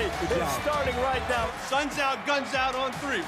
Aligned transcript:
Your 0.00 0.08
college 0.08 0.28
football 0.28 0.48
Saturday 0.48 0.48
is 0.48 0.62
starting 0.64 0.96
right 1.02 1.28
now. 1.28 1.50
Sun's 1.68 1.98
out, 1.98 2.26
guns 2.26 2.54
out 2.54 2.74
on 2.74 2.92
three. 3.04 3.20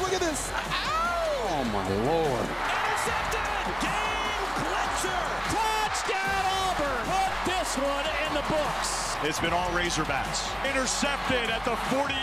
Look 0.00 0.12
at 0.14 0.20
this. 0.20 0.50
Ow! 0.52 1.44
Oh, 1.44 1.64
my 1.68 1.84
Lord. 2.08 2.46
Intercepted! 2.48 3.44
Game 3.84 4.48
clincher! 4.56 5.20
Touchdown 5.52 6.44
Auburn! 6.64 7.04
Put 7.12 7.32
this 7.44 7.76
one 7.76 8.06
in 8.24 8.30
the 8.32 8.44
books. 8.48 9.16
It's 9.22 9.40
been 9.40 9.52
all 9.52 9.68
Razorbacks. 9.70 10.48
Intercepted 10.64 11.50
at 11.50 11.64
the 11.64 11.76
48. 11.92 12.16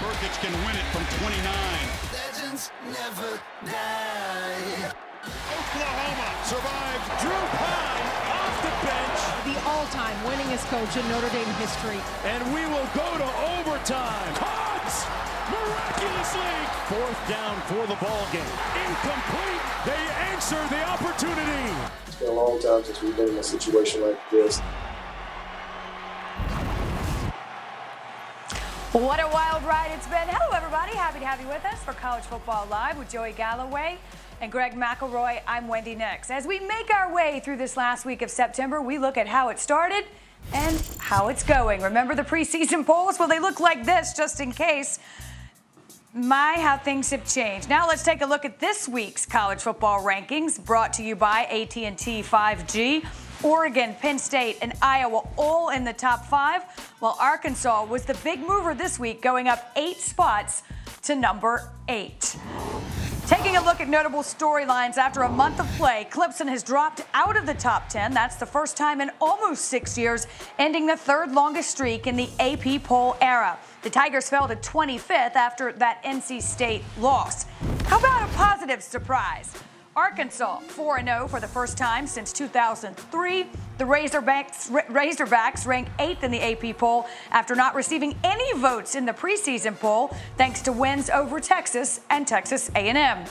Brkic 0.00 0.34
can 0.40 0.52
win 0.64 0.74
it 0.74 0.86
from 0.90 1.04
29. 1.22 2.09
Oklahoma 2.50 2.66
survived. 6.50 7.06
Drew 7.22 7.30
Pyne 7.30 8.10
off 8.26 8.56
the 8.66 8.74
bench. 8.82 9.22
the 9.46 9.54
all-time 9.70 10.18
winningest 10.26 10.66
coach 10.66 10.96
in 10.98 11.06
Notre 11.10 11.30
Dame 11.30 11.46
history. 11.62 12.00
And 12.24 12.42
we 12.52 12.66
will 12.66 12.88
go 12.90 13.06
to 13.18 13.28
overtime. 13.54 14.34
Caught 14.34 14.70
miraculously. 15.46 16.50
Fourth 16.90 17.28
down 17.28 17.54
for 17.70 17.86
the 17.86 17.94
ball 18.02 18.26
game. 18.32 18.42
Incomplete. 18.82 19.62
They 19.86 20.02
answer 20.34 20.58
the 20.74 20.82
opportunity. 20.90 21.70
It's 22.06 22.16
been 22.16 22.30
a 22.30 22.32
long 22.32 22.58
time 22.60 22.82
since 22.82 23.00
we've 23.00 23.16
been 23.16 23.28
in 23.28 23.38
a 23.38 23.44
situation 23.44 24.02
like 24.02 24.18
this. 24.30 24.60
What 28.92 29.20
a 29.20 29.28
wild 29.28 29.62
ride 29.62 29.92
it's 29.92 30.08
been. 30.08 30.26
Hello, 30.26 30.50
everybody. 30.52 30.96
Happy 30.96 31.20
to 31.20 31.24
have 31.24 31.40
you 31.40 31.46
with 31.46 31.64
us 31.64 31.80
for 31.84 31.92
College 31.92 32.24
Football 32.24 32.66
Live 32.68 32.98
with 32.98 33.08
Joey 33.08 33.30
Galloway 33.30 33.98
and 34.40 34.50
Greg 34.50 34.74
McElroy. 34.74 35.42
I'm 35.46 35.68
Wendy 35.68 35.94
Nix. 35.94 36.28
As 36.28 36.44
we 36.44 36.58
make 36.58 36.92
our 36.92 37.14
way 37.14 37.40
through 37.44 37.58
this 37.58 37.76
last 37.76 38.04
week 38.04 38.20
of 38.20 38.32
September, 38.32 38.82
we 38.82 38.98
look 38.98 39.16
at 39.16 39.28
how 39.28 39.48
it 39.50 39.60
started 39.60 40.06
and 40.52 40.76
how 40.98 41.28
it's 41.28 41.44
going. 41.44 41.82
Remember 41.82 42.16
the 42.16 42.24
preseason 42.24 42.84
polls? 42.84 43.16
Well, 43.16 43.28
they 43.28 43.38
look 43.38 43.60
like 43.60 43.84
this, 43.84 44.12
just 44.12 44.40
in 44.40 44.50
case. 44.50 44.98
My, 46.12 46.54
how 46.58 46.76
things 46.76 47.10
have 47.10 47.32
changed. 47.32 47.68
Now 47.68 47.86
let's 47.86 48.02
take 48.02 48.22
a 48.22 48.26
look 48.26 48.44
at 48.44 48.58
this 48.58 48.88
week's 48.88 49.24
college 49.24 49.60
football 49.60 50.02
rankings, 50.02 50.58
brought 50.64 50.94
to 50.94 51.04
you 51.04 51.14
by 51.14 51.42
AT&T 51.44 52.24
5G. 52.24 53.06
Oregon, 53.42 53.94
Penn 53.94 54.18
State, 54.18 54.58
and 54.62 54.72
Iowa 54.82 55.26
all 55.36 55.70
in 55.70 55.84
the 55.84 55.92
top 55.92 56.26
five, 56.26 56.62
while 56.98 57.16
Arkansas 57.20 57.84
was 57.84 58.04
the 58.04 58.14
big 58.22 58.40
mover 58.40 58.74
this 58.74 58.98
week, 58.98 59.22
going 59.22 59.48
up 59.48 59.72
eight 59.76 59.96
spots 59.96 60.62
to 61.02 61.14
number 61.14 61.70
eight. 61.88 62.36
Taking 63.26 63.56
a 63.56 63.64
look 63.64 63.80
at 63.80 63.88
notable 63.88 64.22
storylines 64.22 64.96
after 64.96 65.22
a 65.22 65.28
month 65.28 65.60
of 65.60 65.66
play, 65.76 66.08
Clemson 66.10 66.48
has 66.48 66.64
dropped 66.64 67.02
out 67.14 67.36
of 67.36 67.46
the 67.46 67.54
top 67.54 67.88
10. 67.88 68.12
That's 68.12 68.34
the 68.34 68.44
first 68.44 68.76
time 68.76 69.00
in 69.00 69.10
almost 69.20 69.66
six 69.66 69.96
years, 69.96 70.26
ending 70.58 70.86
the 70.86 70.96
third 70.96 71.30
longest 71.30 71.70
streak 71.70 72.08
in 72.08 72.16
the 72.16 72.28
AP 72.40 72.82
poll 72.82 73.16
era. 73.20 73.56
The 73.82 73.90
Tigers 73.90 74.28
fell 74.28 74.48
to 74.48 74.56
25th 74.56 75.36
after 75.36 75.72
that 75.74 76.02
NC 76.02 76.42
State 76.42 76.82
loss. 76.98 77.44
How 77.84 78.00
about 78.00 78.28
a 78.28 78.32
positive 78.34 78.82
surprise? 78.82 79.54
Arkansas 80.00 80.60
4 80.60 81.04
0 81.04 81.28
for 81.28 81.40
the 81.40 81.46
first 81.46 81.76
time 81.76 82.06
since 82.06 82.32
2003. 82.32 83.46
The 83.76 83.84
Razorbacks, 83.84 84.70
Razorbacks 84.88 85.66
rank 85.66 85.88
8th 85.98 86.22
in 86.22 86.30
the 86.30 86.40
AP 86.40 86.78
poll 86.78 87.06
after 87.30 87.54
not 87.54 87.74
receiving 87.74 88.16
any 88.24 88.58
votes 88.58 88.94
in 88.94 89.04
the 89.04 89.12
preseason 89.12 89.78
poll 89.78 90.16
thanks 90.38 90.62
to 90.62 90.72
wins 90.72 91.10
over 91.10 91.38
Texas 91.38 92.00
and 92.08 92.26
Texas 92.26 92.70
A&M. 92.76 93.26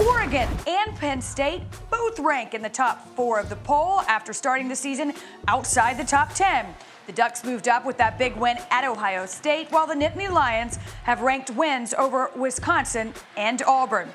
Oregon 0.00 0.48
and 0.66 0.96
Penn 0.96 1.22
State 1.22 1.62
both 1.88 2.18
rank 2.18 2.52
in 2.52 2.62
the 2.62 2.68
top 2.68 3.06
4 3.14 3.38
of 3.38 3.48
the 3.48 3.56
poll 3.56 4.00
after 4.08 4.32
starting 4.32 4.66
the 4.66 4.76
season 4.76 5.14
outside 5.46 5.96
the 5.96 6.04
top 6.04 6.34
10. 6.34 6.66
The 7.06 7.12
Ducks 7.12 7.44
moved 7.44 7.68
up 7.68 7.86
with 7.86 7.96
that 7.98 8.18
big 8.18 8.34
win 8.36 8.58
at 8.72 8.84
Ohio 8.84 9.24
State, 9.24 9.70
while 9.70 9.86
the 9.86 9.94
Nittany 9.94 10.28
Lions 10.28 10.80
have 11.04 11.22
ranked 11.22 11.50
wins 11.50 11.94
over 11.94 12.32
Wisconsin 12.34 13.14
and 13.36 13.62
Auburn. 13.62 14.08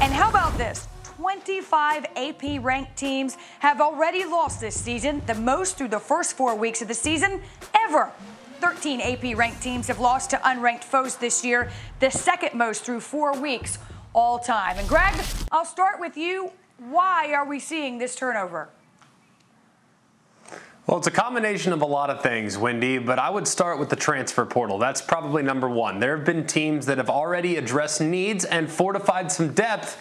And 0.00 0.12
how 0.12 0.30
about 0.30 0.56
this? 0.56 0.86
25 1.20 2.06
AP 2.16 2.64
ranked 2.64 2.96
teams 2.96 3.36
have 3.58 3.78
already 3.78 4.24
lost 4.24 4.58
this 4.58 4.74
season, 4.74 5.20
the 5.26 5.34
most 5.34 5.76
through 5.76 5.88
the 5.88 5.98
first 5.98 6.34
four 6.34 6.54
weeks 6.54 6.80
of 6.80 6.88
the 6.88 6.94
season 6.94 7.42
ever. 7.76 8.10
13 8.60 9.02
AP 9.02 9.36
ranked 9.36 9.62
teams 9.62 9.86
have 9.88 10.00
lost 10.00 10.30
to 10.30 10.36
unranked 10.38 10.82
foes 10.82 11.16
this 11.16 11.44
year, 11.44 11.70
the 11.98 12.10
second 12.10 12.56
most 12.56 12.86
through 12.86 13.00
four 13.00 13.38
weeks 13.38 13.76
all 14.14 14.38
time. 14.38 14.78
And 14.78 14.88
Greg, 14.88 15.12
I'll 15.52 15.66
start 15.66 16.00
with 16.00 16.16
you. 16.16 16.52
Why 16.78 17.34
are 17.34 17.46
we 17.46 17.58
seeing 17.58 17.98
this 17.98 18.16
turnover? 18.16 18.70
Well, 20.86 20.96
it's 20.96 21.06
a 21.06 21.10
combination 21.10 21.74
of 21.74 21.82
a 21.82 21.86
lot 21.86 22.08
of 22.08 22.22
things, 22.22 22.56
Wendy, 22.56 22.96
but 22.96 23.18
I 23.18 23.28
would 23.28 23.46
start 23.46 23.78
with 23.78 23.90
the 23.90 23.96
transfer 23.96 24.46
portal. 24.46 24.78
That's 24.78 25.02
probably 25.02 25.42
number 25.42 25.68
one. 25.68 26.00
There 26.00 26.16
have 26.16 26.24
been 26.24 26.46
teams 26.46 26.86
that 26.86 26.96
have 26.96 27.10
already 27.10 27.56
addressed 27.56 28.00
needs 28.00 28.46
and 28.46 28.70
fortified 28.70 29.30
some 29.30 29.52
depth 29.52 29.98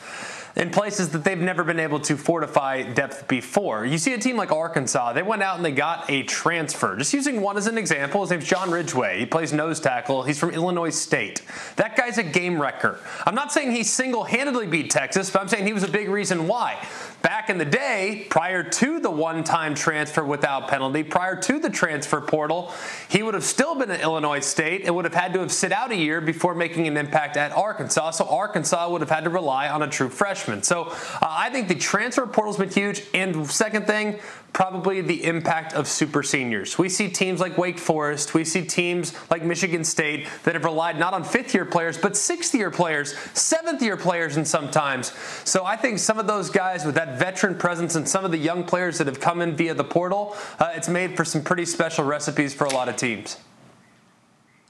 in 0.59 0.69
places 0.69 1.09
that 1.09 1.23
they've 1.23 1.39
never 1.39 1.63
been 1.63 1.79
able 1.79 2.01
to 2.01 2.17
fortify 2.17 2.83
depth 2.83 3.27
before. 3.29 3.85
You 3.85 3.97
see 3.97 4.13
a 4.13 4.17
team 4.17 4.35
like 4.35 4.51
Arkansas, 4.51 5.13
they 5.13 5.23
went 5.23 5.41
out 5.41 5.55
and 5.55 5.63
they 5.63 5.71
got 5.71 6.09
a 6.09 6.23
transfer. 6.23 6.97
Just 6.97 7.13
using 7.13 7.39
one 7.39 7.55
as 7.55 7.65
an 7.67 7.77
example, 7.77 8.21
his 8.21 8.29
name's 8.29 8.45
John 8.45 8.69
Ridgeway. 8.69 9.19
He 9.19 9.25
plays 9.25 9.53
nose 9.53 9.79
tackle. 9.79 10.23
He's 10.23 10.37
from 10.37 10.49
Illinois 10.51 10.89
State. 10.89 11.43
That 11.77 11.95
guy's 11.95 12.17
a 12.17 12.23
game 12.23 12.61
wrecker. 12.61 12.99
I'm 13.25 13.35
not 13.35 13.53
saying 13.53 13.71
he 13.71 13.83
single 13.83 14.25
handedly 14.25 14.67
beat 14.67 14.91
Texas, 14.91 15.29
but 15.29 15.41
I'm 15.41 15.47
saying 15.47 15.65
he 15.65 15.73
was 15.73 15.83
a 15.83 15.87
big 15.87 16.09
reason 16.09 16.45
why. 16.45 16.85
Back 17.21 17.49
in 17.49 17.57
the 17.57 17.65
day, 17.65 18.27
prior 18.29 18.63
to 18.63 18.99
the 18.99 19.09
one 19.09 19.43
time 19.43 19.75
transfer 19.75 20.23
without 20.23 20.69
penalty, 20.69 21.03
prior 21.03 21.35
to 21.41 21.59
the 21.59 21.69
transfer 21.69 22.21
portal, 22.21 22.73
he 23.09 23.23
would 23.23 23.33
have 23.33 23.43
still 23.43 23.75
been 23.75 23.91
at 23.91 23.99
Illinois 23.99 24.39
State 24.39 24.85
and 24.85 24.95
would 24.95 25.03
have 25.03 25.13
had 25.13 25.33
to 25.33 25.39
have 25.39 25.51
sit 25.51 25.73
out 25.73 25.91
a 25.91 25.95
year 25.95 26.21
before 26.21 26.55
making 26.55 26.87
an 26.87 26.95
impact 26.95 27.35
at 27.35 27.51
Arkansas. 27.51 28.11
So 28.11 28.25
Arkansas 28.25 28.89
would 28.89 29.01
have 29.01 29.09
had 29.09 29.25
to 29.25 29.29
rely 29.29 29.67
on 29.67 29.81
a 29.81 29.87
true 29.87 30.07
freshman. 30.07 30.63
So 30.63 30.83
uh, 30.83 31.17
I 31.21 31.49
think 31.49 31.67
the 31.67 31.75
transfer 31.75 32.25
portal's 32.25 32.57
been 32.57 32.69
huge. 32.69 33.03
And 33.13 33.49
second 33.49 33.85
thing, 33.85 34.19
probably 34.53 35.01
the 35.01 35.23
impact 35.23 35.73
of 35.73 35.87
super 35.87 36.23
seniors. 36.23 36.77
We 36.77 36.89
see 36.89 37.09
teams 37.09 37.39
like 37.39 37.57
Wake 37.57 37.79
Forest, 37.79 38.33
we 38.33 38.43
see 38.43 38.65
teams 38.65 39.13
like 39.29 39.43
Michigan 39.43 39.83
State 39.83 40.27
that 40.43 40.55
have 40.55 40.63
relied 40.63 40.99
not 40.99 41.13
on 41.13 41.23
fifth 41.23 41.53
year 41.53 41.65
players, 41.65 41.97
but 41.97 42.17
sixth 42.17 42.53
year 42.53 42.71
players, 42.71 43.17
seventh 43.33 43.81
year 43.81 43.97
players, 43.97 44.37
and 44.37 44.47
sometimes. 44.47 45.13
So 45.43 45.65
I 45.65 45.75
think 45.75 45.99
some 45.99 46.19
of 46.19 46.27
those 46.27 46.49
guys 46.49 46.85
with 46.85 46.95
that 46.95 47.19
veteran 47.19 47.55
presence 47.55 47.95
and 47.95 48.07
some 48.07 48.25
of 48.25 48.31
the 48.31 48.37
young 48.37 48.63
players 48.63 48.97
that 48.97 49.07
have 49.07 49.19
come 49.19 49.41
in 49.41 49.55
via 49.55 49.73
the 49.73 49.83
portal, 49.83 50.35
uh, 50.59 50.71
it's 50.73 50.89
made 50.89 51.15
for 51.15 51.25
some 51.25 51.43
pretty 51.43 51.65
special 51.65 52.05
recipes 52.05 52.53
for 52.53 52.65
a 52.65 52.73
lot 52.73 52.89
of 52.89 52.95
teams. 52.95 53.37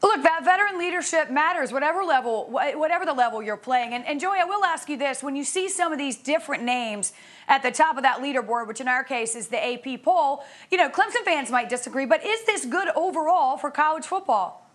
Look, 0.01 0.23
that 0.23 0.45
veteran 0.45 0.79
leadership 0.79 1.29
matters, 1.29 1.73
whatever 1.73 2.03
level, 2.03 2.45
whatever 2.49 3.05
the 3.05 3.13
level 3.13 3.43
you're 3.43 3.57
playing. 3.57 3.93
And, 3.93 4.05
and 4.05 4.19
Joey, 4.19 4.37
I 4.39 4.45
will 4.45 4.63
ask 4.63 4.87
you 4.87 4.97
this: 4.97 5.21
when 5.21 5.35
you 5.35 5.43
see 5.43 5.67
some 5.67 5.91
of 5.91 5.97
these 5.97 6.15
different 6.15 6.63
names 6.63 7.11
at 7.49 7.63
the 7.63 7.71
top 7.71 7.97
of 7.97 8.03
that 8.03 8.21
leaderboard, 8.21 8.67
which 8.67 8.79
in 8.79 8.87
our 8.87 9.03
case 9.03 9.35
is 9.35 9.47
the 9.47 9.61
AP 9.61 10.03
poll, 10.03 10.45
you 10.71 10.77
know, 10.77 10.89
Clemson 10.89 11.25
fans 11.25 11.51
might 11.51 11.67
disagree, 11.67 12.05
but 12.05 12.25
is 12.25 12.45
this 12.45 12.65
good 12.65 12.87
overall 12.95 13.57
for 13.57 13.69
college 13.69 14.05
football? 14.05 14.65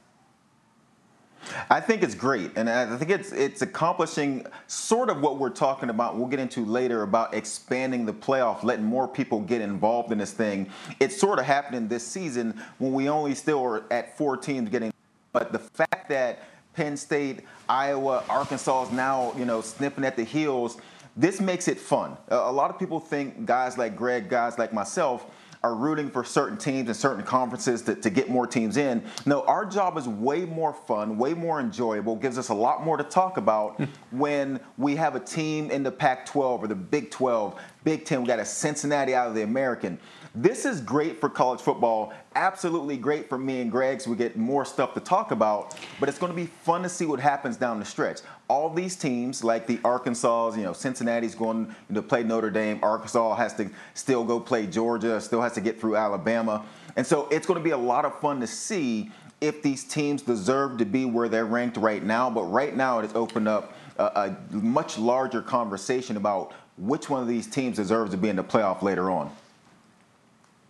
I 1.68 1.80
think 1.80 2.02
it's 2.02 2.14
great, 2.14 2.52
and 2.56 2.68
I 2.68 2.96
think 2.96 3.10
it's 3.10 3.32
it's 3.32 3.62
accomplishing 3.62 4.46
sort 4.66 5.08
of 5.08 5.20
what 5.20 5.38
we're 5.38 5.50
talking 5.50 5.88
about. 5.88 6.16
We'll 6.16 6.26
get 6.26 6.40
into 6.40 6.64
later 6.66 7.02
about 7.02 7.34
expanding 7.34 8.04
the 8.04 8.14
playoff, 8.14 8.62
letting 8.62 8.84
more 8.84 9.08
people 9.08 9.40
get 9.40 9.62
involved 9.62 10.12
in 10.12 10.18
this 10.18 10.32
thing. 10.32 10.68
It's 11.00 11.18
sort 11.18 11.38
of 11.38 11.46
happening 11.46 11.88
this 11.88 12.06
season 12.06 12.60
when 12.78 12.92
we 12.92 13.08
only 13.08 13.34
still 13.34 13.62
are 13.62 13.84
at 13.90 14.18
four 14.18 14.36
teams 14.36 14.68
getting. 14.68 14.92
But 15.34 15.52
the 15.52 15.58
fact 15.58 16.08
that 16.10 16.44
Penn 16.74 16.96
State, 16.96 17.40
Iowa, 17.68 18.24
Arkansas 18.30 18.84
is 18.84 18.92
now 18.92 19.34
you 19.36 19.44
know 19.44 19.60
snipping 19.60 20.04
at 20.04 20.16
the 20.16 20.24
heels, 20.24 20.78
this 21.16 21.40
makes 21.40 21.68
it 21.68 21.78
fun. 21.78 22.16
A 22.28 22.50
lot 22.50 22.70
of 22.70 22.78
people 22.78 23.00
think 23.00 23.44
guys 23.44 23.76
like 23.76 23.96
Greg, 23.96 24.30
guys 24.30 24.58
like 24.58 24.72
myself 24.72 25.26
are 25.64 25.74
rooting 25.74 26.10
for 26.10 26.22
certain 26.22 26.58
teams 26.58 26.88
and 26.88 26.96
certain 26.96 27.24
conferences 27.24 27.80
to, 27.80 27.94
to 27.94 28.10
get 28.10 28.28
more 28.28 28.46
teams 28.46 28.76
in. 28.76 29.02
No, 29.24 29.42
our 29.44 29.64
job 29.64 29.96
is 29.96 30.06
way 30.06 30.44
more 30.44 30.74
fun, 30.74 31.16
way 31.16 31.32
more 31.32 31.58
enjoyable, 31.58 32.16
gives 32.16 32.36
us 32.36 32.50
a 32.50 32.54
lot 32.54 32.84
more 32.84 32.98
to 32.98 33.02
talk 33.02 33.38
about 33.38 33.80
when 34.10 34.60
we 34.76 34.94
have 34.96 35.16
a 35.16 35.20
team 35.20 35.70
in 35.70 35.82
the 35.82 35.90
Pac 35.90 36.26
12 36.26 36.64
or 36.64 36.66
the 36.66 36.74
Big 36.74 37.10
12, 37.10 37.58
Big 37.82 38.04
10. 38.04 38.20
We 38.20 38.26
got 38.26 38.40
a 38.40 38.44
Cincinnati 38.44 39.14
out 39.14 39.28
of 39.28 39.34
the 39.34 39.42
American. 39.42 39.98
This 40.36 40.64
is 40.64 40.80
great 40.80 41.20
for 41.20 41.28
college 41.28 41.60
football. 41.60 42.12
Absolutely 42.34 42.96
great 42.96 43.28
for 43.28 43.38
me 43.38 43.60
and 43.60 43.70
Greg 43.70 44.00
so 44.00 44.10
we 44.10 44.16
get 44.16 44.36
more 44.36 44.64
stuff 44.64 44.92
to 44.94 45.00
talk 45.00 45.30
about. 45.30 45.78
But 46.00 46.08
it's 46.08 46.18
going 46.18 46.32
to 46.32 46.36
be 46.36 46.46
fun 46.46 46.82
to 46.82 46.88
see 46.88 47.06
what 47.06 47.20
happens 47.20 47.56
down 47.56 47.78
the 47.78 47.84
stretch. 47.84 48.18
All 48.48 48.68
these 48.68 48.96
teams, 48.96 49.44
like 49.44 49.68
the 49.68 49.78
Arkansas, 49.84 50.56
you 50.56 50.64
know, 50.64 50.72
Cincinnati's 50.72 51.36
going 51.36 51.72
to 51.92 52.02
play 52.02 52.24
Notre 52.24 52.50
Dame. 52.50 52.80
Arkansas 52.82 53.36
has 53.36 53.54
to 53.54 53.70
still 53.94 54.24
go 54.24 54.40
play 54.40 54.66
Georgia, 54.66 55.20
still 55.20 55.40
has 55.40 55.52
to 55.52 55.60
get 55.60 55.80
through 55.80 55.94
Alabama. 55.94 56.64
And 56.96 57.06
so 57.06 57.28
it's 57.28 57.46
going 57.46 57.60
to 57.60 57.64
be 57.64 57.70
a 57.70 57.78
lot 57.78 58.04
of 58.04 58.18
fun 58.18 58.40
to 58.40 58.48
see 58.48 59.12
if 59.40 59.62
these 59.62 59.84
teams 59.84 60.20
deserve 60.20 60.78
to 60.78 60.84
be 60.84 61.04
where 61.04 61.28
they're 61.28 61.46
ranked 61.46 61.76
right 61.76 62.02
now. 62.02 62.28
But 62.28 62.44
right 62.46 62.74
now, 62.74 62.98
it 62.98 63.02
has 63.02 63.14
opened 63.14 63.46
up 63.46 63.76
a, 63.98 64.04
a 64.52 64.56
much 64.56 64.98
larger 64.98 65.42
conversation 65.42 66.16
about 66.16 66.52
which 66.76 67.08
one 67.08 67.22
of 67.22 67.28
these 67.28 67.46
teams 67.46 67.76
deserves 67.76 68.10
to 68.10 68.16
be 68.16 68.30
in 68.30 68.34
the 68.34 68.42
playoff 68.42 68.82
later 68.82 69.12
on. 69.12 69.30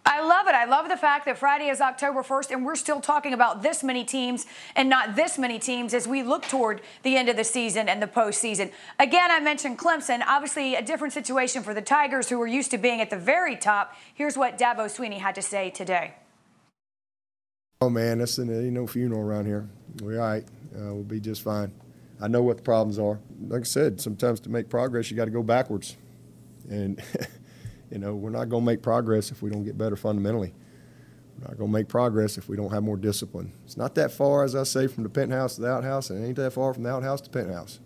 I 0.06 0.20
love 0.20 0.46
it. 0.46 0.54
I 0.54 0.66
love 0.66 0.88
the 0.90 0.98
fact 0.98 1.24
that 1.24 1.38
Friday 1.38 1.68
is 1.68 1.80
October 1.80 2.22
1st, 2.22 2.50
and 2.50 2.64
we're 2.64 2.74
still 2.74 3.00
talking 3.00 3.32
about 3.32 3.62
this 3.62 3.82
many 3.82 4.04
teams 4.04 4.44
and 4.76 4.90
not 4.90 5.16
this 5.16 5.38
many 5.38 5.58
teams 5.58 5.94
as 5.94 6.06
we 6.06 6.22
look 6.22 6.46
toward 6.46 6.82
the 7.02 7.16
end 7.16 7.30
of 7.30 7.36
the 7.36 7.44
season 7.44 7.88
and 7.88 8.02
the 8.02 8.06
postseason. 8.06 8.70
Again, 8.98 9.30
I 9.30 9.40
mentioned 9.40 9.78
Clemson. 9.78 10.22
Obviously, 10.26 10.74
a 10.74 10.82
different 10.82 11.14
situation 11.14 11.62
for 11.62 11.72
the 11.72 11.80
Tigers, 11.80 12.28
who 12.28 12.40
are 12.42 12.46
used 12.46 12.70
to 12.72 12.78
being 12.78 13.00
at 13.00 13.08
the 13.08 13.16
very 13.16 13.56
top. 13.56 13.96
Here's 14.12 14.36
what 14.36 14.58
Dabo 14.58 14.86
Swinney 14.86 15.18
had 15.18 15.34
to 15.36 15.42
say 15.42 15.70
today. 15.70 16.14
Oh 17.80 17.88
man, 17.88 18.18
that's 18.18 18.36
an, 18.38 18.50
ain't 18.50 18.72
no 18.72 18.86
funeral 18.86 19.22
around 19.22 19.46
here. 19.46 19.68
We're 20.02 20.20
all 20.20 20.26
right. 20.26 20.44
Uh, 20.74 20.94
we'll 20.94 21.02
be 21.02 21.20
just 21.20 21.42
fine. 21.42 21.72
I 22.20 22.28
know 22.28 22.42
what 22.42 22.58
the 22.58 22.62
problems 22.62 22.98
are. 22.98 23.20
Like 23.48 23.62
I 23.62 23.64
said, 23.64 24.00
sometimes 24.00 24.40
to 24.40 24.50
make 24.50 24.68
progress, 24.68 25.10
you 25.10 25.16
got 25.16 25.26
to 25.26 25.30
go 25.30 25.42
backwards, 25.42 25.96
and 26.70 27.02
you 27.94 28.00
know 28.00 28.14
we're 28.14 28.30
not 28.30 28.48
going 28.48 28.62
to 28.62 28.66
make 28.66 28.82
progress 28.82 29.30
if 29.30 29.40
we 29.40 29.48
don't 29.48 29.64
get 29.64 29.78
better 29.78 29.96
fundamentally. 29.96 30.52
We're 31.38 31.48
not 31.48 31.56
going 31.56 31.70
to 31.70 31.72
make 31.72 31.88
progress 31.88 32.36
if 32.36 32.48
we 32.48 32.56
don't 32.56 32.70
have 32.70 32.82
more 32.82 32.96
discipline. 32.96 33.52
It's 33.64 33.76
not 33.76 33.94
that 33.94 34.12
far, 34.12 34.44
as 34.44 34.54
I 34.54 34.64
say, 34.64 34.88
from 34.88 35.04
the 35.04 35.08
penthouse 35.08 35.54
to 35.54 35.62
the 35.62 35.68
outhouse, 35.68 36.10
and 36.10 36.22
it 36.22 36.26
ain't 36.26 36.36
that 36.36 36.52
far 36.52 36.74
from 36.74 36.82
the 36.82 36.90
outhouse 36.90 37.20
to 37.22 37.30
penthouse. 37.30 37.80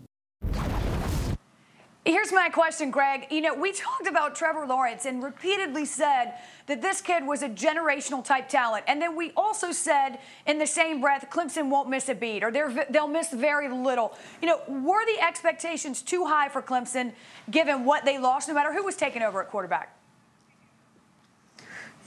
Here's 2.05 2.31
my 2.31 2.49
question, 2.49 2.89
Greg. 2.89 3.27
You 3.29 3.41
know, 3.41 3.53
we 3.53 3.71
talked 3.71 4.07
about 4.07 4.33
Trevor 4.33 4.65
Lawrence 4.65 5.05
and 5.05 5.21
repeatedly 5.21 5.85
said 5.85 6.33
that 6.65 6.81
this 6.81 7.01
kid 7.01 7.27
was 7.27 7.43
a 7.43 7.49
generational 7.49 8.23
type 8.23 8.49
talent. 8.49 8.85
And 8.87 8.99
then 8.99 9.15
we 9.15 9.31
also 9.37 9.71
said 9.71 10.17
in 10.47 10.57
the 10.57 10.65
same 10.65 11.01
breath, 11.01 11.27
Clemson 11.29 11.69
won't 11.69 11.87
miss 11.87 12.09
a 12.09 12.15
beat 12.15 12.43
or 12.43 12.51
they'll 12.89 13.07
miss 13.07 13.29
very 13.31 13.69
little. 13.69 14.17
You 14.41 14.47
know, 14.47 14.61
were 14.67 15.05
the 15.05 15.23
expectations 15.23 16.01
too 16.01 16.25
high 16.25 16.49
for 16.49 16.63
Clemson 16.63 17.13
given 17.51 17.85
what 17.85 18.05
they 18.05 18.17
lost, 18.17 18.47
no 18.47 18.55
matter 18.55 18.73
who 18.73 18.83
was 18.83 18.95
taking 18.95 19.21
over 19.21 19.43
at 19.43 19.49
quarterback? 19.49 19.98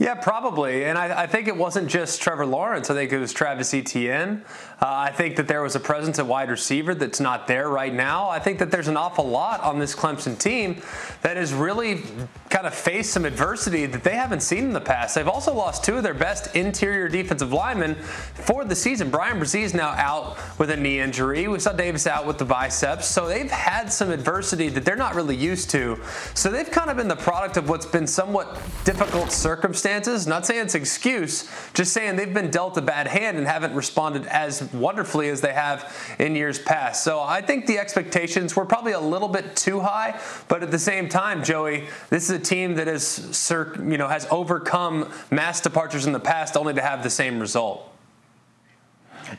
Yeah, 0.03 0.17
probably. 0.17 0.85
And 0.85 0.99
I, 0.99 1.23
I, 1.23 1.27
think 1.29 1.47
it 1.47 1.57
wasn't 1.57 1.89
just 1.89 2.21
Trevor 2.21 2.45
Lawrence. 2.45 2.91
I 2.91 2.95
think 2.95 3.13
it 3.13 3.21
was 3.21 3.33
Travis 3.33 3.73
Etienne. 3.73 4.45
Uh, 4.81 4.87
I 4.89 5.13
think 5.13 5.37
that 5.37 5.47
there 5.47 5.63
was 5.63 5.77
a 5.77 5.81
presence 5.81 6.19
at 6.19 6.27
wide 6.27 6.51
receiver 6.51 6.93
that's 6.93 7.21
not 7.21 7.47
there 7.47 7.69
right 7.69 7.95
now. 7.95 8.29
I 8.29 8.41
think 8.41 8.59
that 8.59 8.73
there's 8.73 8.89
an 8.89 8.97
awful 8.97 9.25
lot 9.25 9.61
on 9.61 9.79
this 9.79 9.95
Clemson 9.95 10.37
team 10.37 10.83
that 11.21 11.37
has 11.37 11.55
really 11.55 12.03
kind 12.51 12.67
of 12.67 12.75
faced 12.75 13.13
some 13.13 13.25
adversity 13.25 13.87
that 13.87 14.03
they 14.03 14.17
haven't 14.17 14.41
seen 14.41 14.65
in 14.65 14.73
the 14.73 14.81
past. 14.81 15.15
They've 15.15 15.29
also 15.29 15.55
lost 15.55 15.85
two 15.85 15.99
of 15.99 16.03
their 16.03 16.15
best 16.15 16.57
interior 16.57 17.09
defensive 17.09 17.53
linemen 17.53 17.95
for 17.95 18.65
the 18.65 18.75
season. 18.75 19.09
Bryan 19.09 19.39
Bresee 19.39 19.63
is 19.63 19.73
now 19.73 19.91
out 19.91 20.37
with 20.59 20.71
a 20.71 20.77
knee 20.77 20.99
injury. 20.99 21.47
We 21.47 21.61
saw 21.61 21.75
Davis 21.75 22.09
out 22.09 22.27
with 22.27 22.39
the 22.39 22.45
biceps. 22.45 23.07
So 23.07 23.29
they've 23.29 23.49
had 23.49 23.87
some 23.93 24.11
adversity 24.11 24.69
that 24.71 24.85
they're 24.85 24.97
not 24.97 25.15
really 25.15 25.37
used 25.37 25.71
to. 25.71 25.97
So 26.35 26.51
they've 26.51 26.69
kind 26.69 26.91
of 26.91 26.97
been 26.97 27.07
the 27.07 27.15
product 27.15 27.57
of 27.57 27.69
what's 27.69 27.87
been 27.87 28.09
somewhat 28.09 28.61
difficult 28.85 29.31
circumstances. 29.31 29.92
Not 30.27 30.47
saying 30.47 30.62
it's 30.62 30.75
excuse, 30.75 31.49
just 31.75 31.93
saying 31.93 32.17
they've 32.17 32.33
been 32.33 32.50
dealt 32.50 32.77
a 32.77 32.83
bad 32.83 33.06
hand 33.06 33.39
and 33.39 33.47
haven't 33.47 33.75
responded 33.75 34.27
as 34.27 34.62
wonderfully 34.73 35.29
as 35.29 35.41
they 35.41 35.53
have 35.53 35.94
in 36.19 36.35
years 36.35 36.59
past. 36.59 37.05
So 37.05 37.21
I 37.21 37.41
think 37.43 37.67
the 37.67 37.79
expectations 37.79 38.56
were 38.56 38.65
probably 38.65 38.93
a 38.93 39.00
little 39.00 39.29
bit 39.29 39.56
too 39.56 39.81
high, 39.81 40.21
but 40.49 40.62
at 40.62 40.71
the 40.71 40.79
same 40.79 41.09
time, 41.09 41.44
Joey, 41.44 41.89
this 42.11 42.25
is 42.25 42.31
a 42.31 42.39
team 42.39 42.75
that 42.77 42.87
has 42.87 43.53
you 43.79 43.99
know 43.99 44.09
has 44.09 44.27
overcome 44.31 45.11
mass 45.31 45.61
departures 45.61 46.06
in 46.06 46.12
the 46.12 46.21
past 46.21 46.56
only 46.56 46.75
to 46.75 46.83
have 46.83 47.03
the 47.03 47.11
same 47.11 47.39
result. 47.39 47.92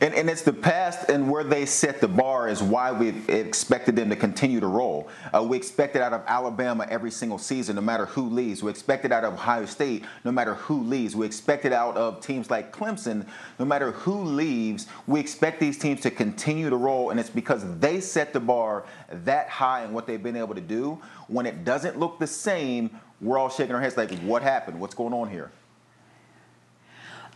And, 0.00 0.14
and, 0.14 0.28
it's 0.28 0.42
the 0.42 0.52
past 0.52 1.08
and 1.08 1.30
where 1.30 1.44
they 1.44 1.66
set 1.66 2.00
the 2.00 2.08
bar 2.08 2.48
is 2.48 2.62
why 2.62 2.90
we 2.90 3.08
expected 3.28 3.94
them 3.94 4.10
to 4.10 4.16
continue 4.16 4.58
to 4.60 4.66
roll. 4.66 5.08
Uh, 5.32 5.42
we 5.42 5.56
expected 5.56 6.02
out 6.02 6.12
of 6.12 6.22
Alabama 6.26 6.86
every 6.90 7.10
single 7.10 7.38
season, 7.38 7.76
no 7.76 7.82
matter 7.82 8.06
who 8.06 8.28
leaves. 8.28 8.62
We 8.62 8.70
expected 8.70 9.12
out 9.12 9.24
of 9.24 9.34
Ohio 9.34 9.66
State, 9.66 10.04
no 10.24 10.32
matter 10.32 10.54
who 10.54 10.82
leaves. 10.82 11.14
We 11.14 11.26
expected 11.26 11.72
out 11.72 11.96
of 11.96 12.20
teams 12.20 12.50
like 12.50 12.72
Clemson, 12.72 13.26
no 13.58 13.64
matter 13.64 13.92
who 13.92 14.22
leaves. 14.24 14.86
We 15.06 15.20
expect 15.20 15.60
these 15.60 15.78
teams 15.78 16.00
to 16.00 16.10
continue 16.10 16.70
to 16.70 16.76
roll, 16.76 17.10
and 17.10 17.20
it's 17.20 17.30
because 17.30 17.62
they 17.78 18.00
set 18.00 18.32
the 18.32 18.40
bar 18.40 18.84
that 19.10 19.48
high 19.48 19.82
and 19.82 19.94
what 19.94 20.06
they've 20.06 20.22
been 20.22 20.36
able 20.36 20.54
to 20.54 20.60
do. 20.60 21.00
When 21.28 21.46
it 21.46 21.64
doesn't 21.64 21.98
look 21.98 22.18
the 22.18 22.26
same, 22.26 22.90
we're 23.20 23.38
all 23.38 23.48
shaking 23.48 23.74
our 23.74 23.80
heads 23.80 23.96
like, 23.96 24.12
what 24.20 24.42
happened? 24.42 24.80
What's 24.80 24.94
going 24.94 25.14
on 25.14 25.30
here? 25.30 25.50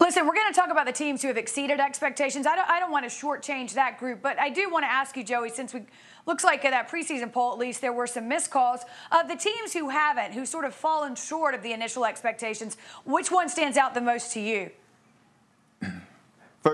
Listen, 0.09 0.27
we're 0.27 0.33
going 0.33 0.51
to 0.51 0.59
talk 0.59 0.71
about 0.71 0.87
the 0.87 0.93
teams 0.93 1.21
who 1.21 1.29
have 1.29 1.37
exceeded 1.37 1.81
expectations. 1.81 2.47
I 2.47 2.57
don't, 2.57 2.71
I 2.71 2.81
don't 2.81 2.91
want 2.91 3.05
to 3.05 3.15
shortchange 3.15 3.75
that 3.75 3.99
group, 3.99 4.23
but 4.23 4.39
I 4.39 4.49
do 4.49 4.71
want 4.71 4.85
to 4.85 4.91
ask 4.91 5.15
you, 5.19 5.23
Joey, 5.23 5.51
since 5.51 5.75
we 5.75 5.83
looks 6.25 6.45
like 6.45 6.65
in 6.65 6.71
that 6.71 6.91
preseason 6.91 7.31
poll, 7.31 7.53
at 7.53 7.59
least, 7.59 7.83
there 7.83 7.93
were 7.93 8.07
some 8.07 8.27
missed 8.27 8.51
calls 8.51 8.81
of 9.13 9.29
the 9.29 9.37
teams 9.37 9.75
who 9.75 9.91
haven't, 9.91 10.33
who 10.33 10.47
sort 10.47 10.65
of 10.65 10.73
fallen 10.73 11.15
short 11.15 11.55
of 11.55 11.63
the 11.63 11.75
initial 11.75 12.07
expectations. 12.07 12.79
Which 13.05 13.31
one 13.31 13.51
stands 13.51 13.77
out 13.77 13.93
the 13.93 14.01
most 14.01 14.33
to 14.33 14.41
you? 14.41 14.71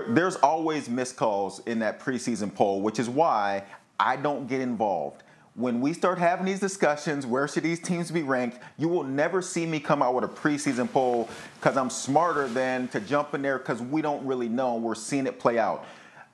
There's 0.07 0.37
always 0.37 0.87
missed 0.87 1.17
calls 1.17 1.59
in 1.65 1.79
that 1.79 1.99
preseason 1.99 2.55
poll, 2.55 2.79
which 2.79 2.99
is 2.99 3.09
why 3.09 3.65
I 3.99 4.15
don't 4.15 4.47
get 4.47 4.61
involved 4.61 5.23
when 5.55 5.79
we 5.79 5.93
start 5.93 6.17
having 6.17 6.45
these 6.45 6.59
discussions, 6.59 7.25
where 7.25 7.47
should 7.47 7.63
these 7.63 7.79
teams 7.79 8.11
be 8.11 8.23
ranked, 8.23 8.59
you 8.77 8.89
will 8.89 9.03
never 9.03 9.41
see 9.41 9.65
me 9.65 9.79
come 9.79 10.01
out 10.01 10.13
with 10.13 10.25
a 10.25 10.27
preseason 10.27 10.91
poll 10.91 11.29
because 11.59 11.77
I'm 11.77 11.89
smarter 11.89 12.47
than 12.49 12.89
to 12.89 12.99
jump 12.99 13.33
in 13.33 13.41
there 13.41 13.57
because 13.57 13.81
we 13.81 14.01
don't 14.01 14.25
really 14.25 14.49
know. 14.49 14.75
We're 14.75 14.95
seeing 14.95 15.27
it 15.27 15.39
play 15.39 15.57
out. 15.57 15.85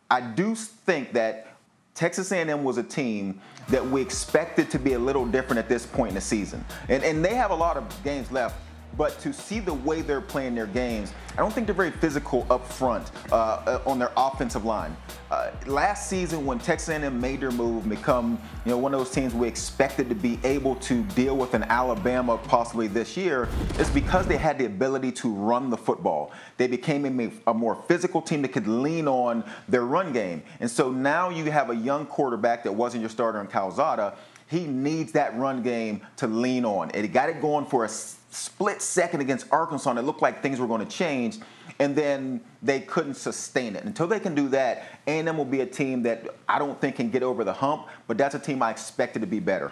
I 0.10 0.22
do 0.22 0.56
think 0.56 1.14
that 1.14 1.56
Texas 1.94 2.32
A&M 2.32 2.64
was 2.64 2.78
a 2.78 2.84
team 2.84 3.40
that 3.70 3.86
we 3.86 4.02
expected 4.02 4.72
to 4.72 4.80
be 4.80 4.94
a 4.94 5.00
little 5.00 5.26
different 5.26 5.60
at 5.60 5.70
this 5.70 5.86
point 5.86 6.10
in 6.10 6.16
the 6.16 6.22
season. 6.22 6.66
And, 6.90 7.04
and 7.04 7.24
they 7.24 7.36
have 7.36 7.52
a 7.52 7.56
lot 7.56 7.78
of 7.78 8.04
games 8.04 8.32
left 8.32 8.56
but 8.98 9.20
to 9.20 9.34
see 9.34 9.60
the 9.60 9.74
way 9.74 10.02
they're 10.02 10.22
playing 10.22 10.56
their 10.56 10.66
games, 10.68 11.14
I 11.34 11.38
don't 11.38 11.54
think 11.54 11.66
they're 11.66 11.76
very 11.76 11.92
physical 11.92 12.46
up 12.50 12.68
front 12.68 13.12
uh, 13.32 13.36
uh, 13.36 13.82
on 13.86 14.00
their 14.00 14.12
offensive 14.18 14.66
line. 14.66 14.96
Uh, 15.30 15.52
last 15.66 16.10
season, 16.10 16.46
when 16.46 16.60
Texas 16.60 16.90
A&M 16.90 17.20
made 17.20 17.40
their 17.40 17.52
move, 17.52 17.88
become 17.88 18.40
you 18.66 18.72
know 18.72 18.78
one 18.78 18.94
of 18.94 19.00
those 19.00 19.12
teams 19.12 19.34
we 19.34 19.48
expected 19.48 20.10
to 20.10 20.15
be 20.15 20.39
able 20.44 20.75
to 20.75 21.04
deal 21.15 21.38
with 21.38 21.54
an 21.54 21.63
Alabama 21.63 22.38
possibly 22.38 22.88
this 22.88 23.15
year, 23.15 23.48
is 23.80 23.89
because 23.89 24.27
they 24.27 24.38
had 24.38 24.58
the 24.58 24.65
ability 24.65 25.12
to 25.13 25.32
run 25.34 25.70
the 25.70 25.77
football. 25.77 26.32
They 26.58 26.68
became 26.68 27.20
a, 27.20 27.32
a 27.48 27.54
more 27.54 27.82
physical 27.88 28.22
team 28.22 28.42
that 28.42 28.50
could 28.50 28.68
lean 28.68 29.08
on 29.08 29.46
their 29.70 29.86
run 29.86 30.12
game, 30.12 30.44
and 30.60 30.70
so 30.70 30.92
now 30.92 31.30
you 31.30 31.50
have 31.50 31.70
a 31.70 31.75
young 31.75 32.06
quarterback 32.06 32.63
that 32.65 32.74
wasn't 32.74 33.01
your 33.01 33.10
starter 33.10 33.39
in 33.39 33.48
Calzada. 33.48 34.15
He 34.48 34.65
needs 34.65 35.13
that 35.13 35.38
run 35.38 35.63
game 35.63 36.01
to 36.18 36.27
lean 36.27 36.65
on, 36.65 36.92
he 36.94 37.08
got 37.08 37.30
it 37.30 37.39
going 37.42 37.65
for 37.65 37.86
a 37.86 37.89
split 38.32 38.82
second 38.82 39.22
against 39.22 39.46
Arkansas, 39.52 39.90
and 39.90 40.00
it 40.00 40.04
looked 40.04 40.22
like 40.22 40.42
things 40.42 40.60
were 40.60 40.68
going 40.68 40.86
to 40.86 40.92
change, 40.92 41.40
and 41.80 41.96
then 41.96 42.42
they 42.64 42.80
couldn't 42.80 43.16
sustain 43.16 43.76
it. 43.76 43.84
Until 43.84 44.08
they 44.08 44.20
can 44.20 44.34
do 44.34 44.50
that, 44.50 44.86
A&M 45.06 45.38
will 45.38 45.46
be 45.46 45.62
a 45.62 45.66
team 45.66 46.02
that 46.04 46.28
I 46.48 46.58
don't 46.58 46.80
think 46.80 46.96
can 46.96 47.10
get 47.10 47.24
over 47.24 47.44
the 47.44 47.54
hump, 47.54 47.88
but 48.08 48.18
that's 48.18 48.34
a 48.34 48.40
team 48.40 48.64
I 48.64 48.72
expected 48.72 49.20
to 49.20 49.28
be 49.28 49.40
better. 49.40 49.72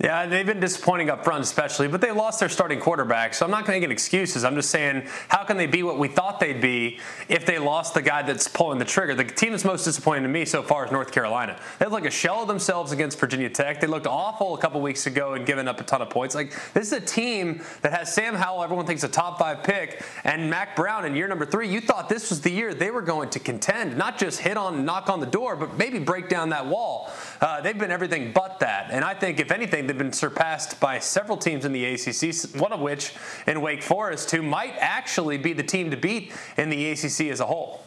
Yeah, 0.00 0.26
they've 0.26 0.44
been 0.44 0.58
disappointing 0.58 1.08
up 1.08 1.22
front, 1.22 1.44
especially, 1.44 1.86
but 1.86 2.00
they 2.00 2.10
lost 2.10 2.40
their 2.40 2.48
starting 2.48 2.80
quarterback. 2.80 3.32
So 3.32 3.44
I'm 3.44 3.52
not 3.52 3.68
making 3.68 3.92
excuses. 3.92 4.42
I'm 4.42 4.56
just 4.56 4.70
saying, 4.70 5.06
how 5.28 5.44
can 5.44 5.56
they 5.56 5.68
be 5.68 5.84
what 5.84 6.00
we 6.00 6.08
thought 6.08 6.40
they'd 6.40 6.60
be 6.60 6.98
if 7.28 7.46
they 7.46 7.60
lost 7.60 7.94
the 7.94 8.02
guy 8.02 8.22
that's 8.22 8.48
pulling 8.48 8.80
the 8.80 8.84
trigger? 8.84 9.14
The 9.14 9.22
team 9.22 9.52
that's 9.52 9.64
most 9.64 9.84
disappointing 9.84 10.24
to 10.24 10.28
me 10.28 10.46
so 10.46 10.64
far 10.64 10.84
is 10.84 10.90
North 10.90 11.12
Carolina. 11.12 11.56
They 11.78 11.86
look 11.86 11.92
like 11.92 12.06
a 12.06 12.10
shell 12.10 12.42
of 12.42 12.48
themselves 12.48 12.90
against 12.90 13.20
Virginia 13.20 13.48
Tech. 13.48 13.80
They 13.80 13.86
looked 13.86 14.08
awful 14.08 14.54
a 14.54 14.58
couple 14.58 14.80
weeks 14.80 15.06
ago 15.06 15.34
and 15.34 15.46
giving 15.46 15.68
up 15.68 15.80
a 15.80 15.84
ton 15.84 16.02
of 16.02 16.10
points. 16.10 16.34
Like 16.34 16.52
this 16.72 16.88
is 16.88 16.92
a 16.92 17.00
team 17.00 17.62
that 17.82 17.92
has 17.92 18.12
Sam 18.12 18.34
Howell, 18.34 18.64
everyone 18.64 18.86
thinks 18.86 19.04
a 19.04 19.08
top 19.08 19.38
five 19.38 19.62
pick, 19.62 20.02
and 20.24 20.50
Mack 20.50 20.74
Brown 20.74 21.04
in 21.04 21.14
year 21.14 21.28
number 21.28 21.46
three. 21.46 21.68
You 21.68 21.80
thought 21.80 22.08
this 22.08 22.30
was 22.30 22.40
the 22.40 22.50
year 22.50 22.74
they 22.74 22.90
were 22.90 23.00
going 23.00 23.30
to 23.30 23.38
contend, 23.38 23.96
not 23.96 24.18
just 24.18 24.40
hit 24.40 24.56
on, 24.56 24.84
knock 24.84 25.08
on 25.08 25.20
the 25.20 25.26
door, 25.26 25.54
but 25.54 25.78
maybe 25.78 26.00
break 26.00 26.28
down 26.28 26.48
that 26.48 26.66
wall. 26.66 27.12
Uh, 27.40 27.60
they've 27.60 27.78
been 27.78 27.90
everything 27.90 28.32
but 28.32 28.60
that, 28.60 28.90
and 28.90 29.04
I 29.04 29.14
think 29.14 29.40
if 29.40 29.50
anything 29.50 29.86
they've 29.86 29.98
been 29.98 30.12
surpassed 30.12 30.80
by 30.80 30.98
several 30.98 31.36
teams 31.36 31.64
in 31.64 31.72
the 31.72 31.84
ACC, 31.84 32.60
one 32.60 32.72
of 32.72 32.80
which 32.80 33.14
in 33.46 33.60
Wake 33.60 33.82
Forest, 33.82 34.30
who 34.30 34.42
might 34.42 34.74
actually 34.78 35.38
be 35.38 35.52
the 35.52 35.62
team 35.62 35.90
to 35.90 35.96
beat 35.96 36.32
in 36.56 36.70
the 36.70 36.90
ACC 36.90 37.30
as 37.30 37.40
a 37.40 37.46
whole. 37.46 37.84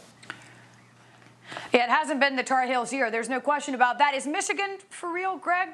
Yeah, 1.74 1.84
it 1.84 1.89
hasn't 1.89 2.20
been 2.20 2.36
the 2.36 2.44
Tar 2.44 2.66
Heels 2.66 2.94
year. 2.94 3.12
There's 3.12 3.30
no 3.30 3.39
question 3.39 3.75
about 3.75 3.98
that. 4.00 4.13
Is 4.13 4.27
Michigan 4.27 4.77
for 4.89 5.12
real, 5.12 5.38
Greg? 5.38 5.70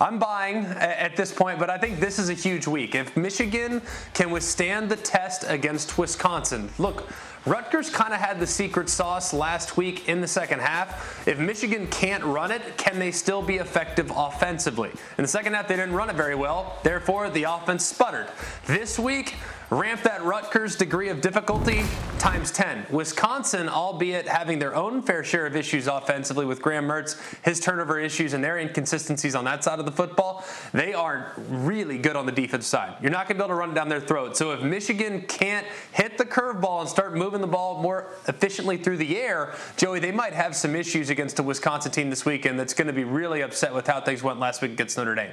I'm 0.00 0.18
buying 0.18 0.64
at 0.64 1.14
this 1.14 1.30
point, 1.30 1.58
but 1.58 1.68
I 1.68 1.76
think 1.76 2.00
this 2.00 2.18
is 2.18 2.30
a 2.30 2.34
huge 2.34 2.66
week. 2.66 2.94
If 2.94 3.14
Michigan 3.18 3.82
can 4.14 4.30
withstand 4.30 4.90
the 4.90 4.96
test 4.96 5.44
against 5.46 5.98
Wisconsin, 5.98 6.70
look, 6.78 7.06
Rutgers 7.44 7.90
kind 7.90 8.14
of 8.14 8.20
had 8.20 8.40
the 8.40 8.46
secret 8.46 8.88
sauce 8.88 9.34
last 9.34 9.76
week 9.76 10.08
in 10.08 10.22
the 10.22 10.26
second 10.26 10.60
half. 10.60 11.26
If 11.28 11.38
Michigan 11.38 11.86
can't 11.86 12.24
run 12.24 12.50
it, 12.50 12.78
can 12.78 12.98
they 12.98 13.10
still 13.10 13.42
be 13.42 13.56
effective 13.56 14.10
offensively? 14.14 14.90
In 15.18 15.22
the 15.22 15.28
second 15.28 15.52
half, 15.52 15.68
they 15.68 15.76
didn't 15.76 15.94
run 15.94 16.08
it 16.08 16.16
very 16.16 16.34
well. 16.34 16.78
Therefore, 16.82 17.28
the 17.28 17.44
offense 17.44 17.84
sputtered. 17.84 18.28
This 18.66 18.98
week, 18.98 19.34
Ramp 19.70 20.02
that 20.02 20.24
Rutgers 20.24 20.74
degree 20.74 21.10
of 21.10 21.20
difficulty 21.20 21.84
times 22.18 22.50
10. 22.50 22.86
Wisconsin, 22.90 23.68
albeit 23.68 24.26
having 24.26 24.58
their 24.58 24.74
own 24.74 25.00
fair 25.00 25.22
share 25.22 25.46
of 25.46 25.54
issues 25.54 25.86
offensively 25.86 26.44
with 26.44 26.60
Graham 26.60 26.88
Mertz, 26.88 27.16
his 27.44 27.60
turnover 27.60 28.00
issues, 28.00 28.32
and 28.32 28.42
their 28.42 28.58
inconsistencies 28.58 29.36
on 29.36 29.44
that 29.44 29.62
side 29.62 29.78
of 29.78 29.84
the 29.84 29.92
football, 29.92 30.44
they 30.72 30.92
are 30.92 31.32
really 31.36 31.98
good 31.98 32.16
on 32.16 32.26
the 32.26 32.32
defense 32.32 32.66
side. 32.66 32.96
You're 33.00 33.12
not 33.12 33.28
going 33.28 33.38
to 33.38 33.44
be 33.44 33.46
able 33.46 33.54
to 33.54 33.60
run 33.60 33.72
down 33.72 33.88
their 33.88 34.00
throat. 34.00 34.36
So 34.36 34.50
if 34.50 34.60
Michigan 34.60 35.22
can't 35.28 35.66
hit 35.92 36.18
the 36.18 36.24
curveball 36.24 36.80
and 36.80 36.88
start 36.88 37.14
moving 37.14 37.40
the 37.40 37.46
ball 37.46 37.80
more 37.80 38.08
efficiently 38.26 38.76
through 38.76 38.96
the 38.96 39.18
air, 39.18 39.54
Joey, 39.76 40.00
they 40.00 40.10
might 40.10 40.32
have 40.32 40.56
some 40.56 40.74
issues 40.74 41.10
against 41.10 41.38
a 41.38 41.44
Wisconsin 41.44 41.92
team 41.92 42.10
this 42.10 42.24
weekend 42.24 42.58
that's 42.58 42.74
going 42.74 42.88
to 42.88 42.92
be 42.92 43.04
really 43.04 43.40
upset 43.40 43.72
with 43.72 43.86
how 43.86 44.00
things 44.00 44.20
went 44.20 44.40
last 44.40 44.62
week 44.62 44.72
against 44.72 44.98
Notre 44.98 45.14
Dame. 45.14 45.30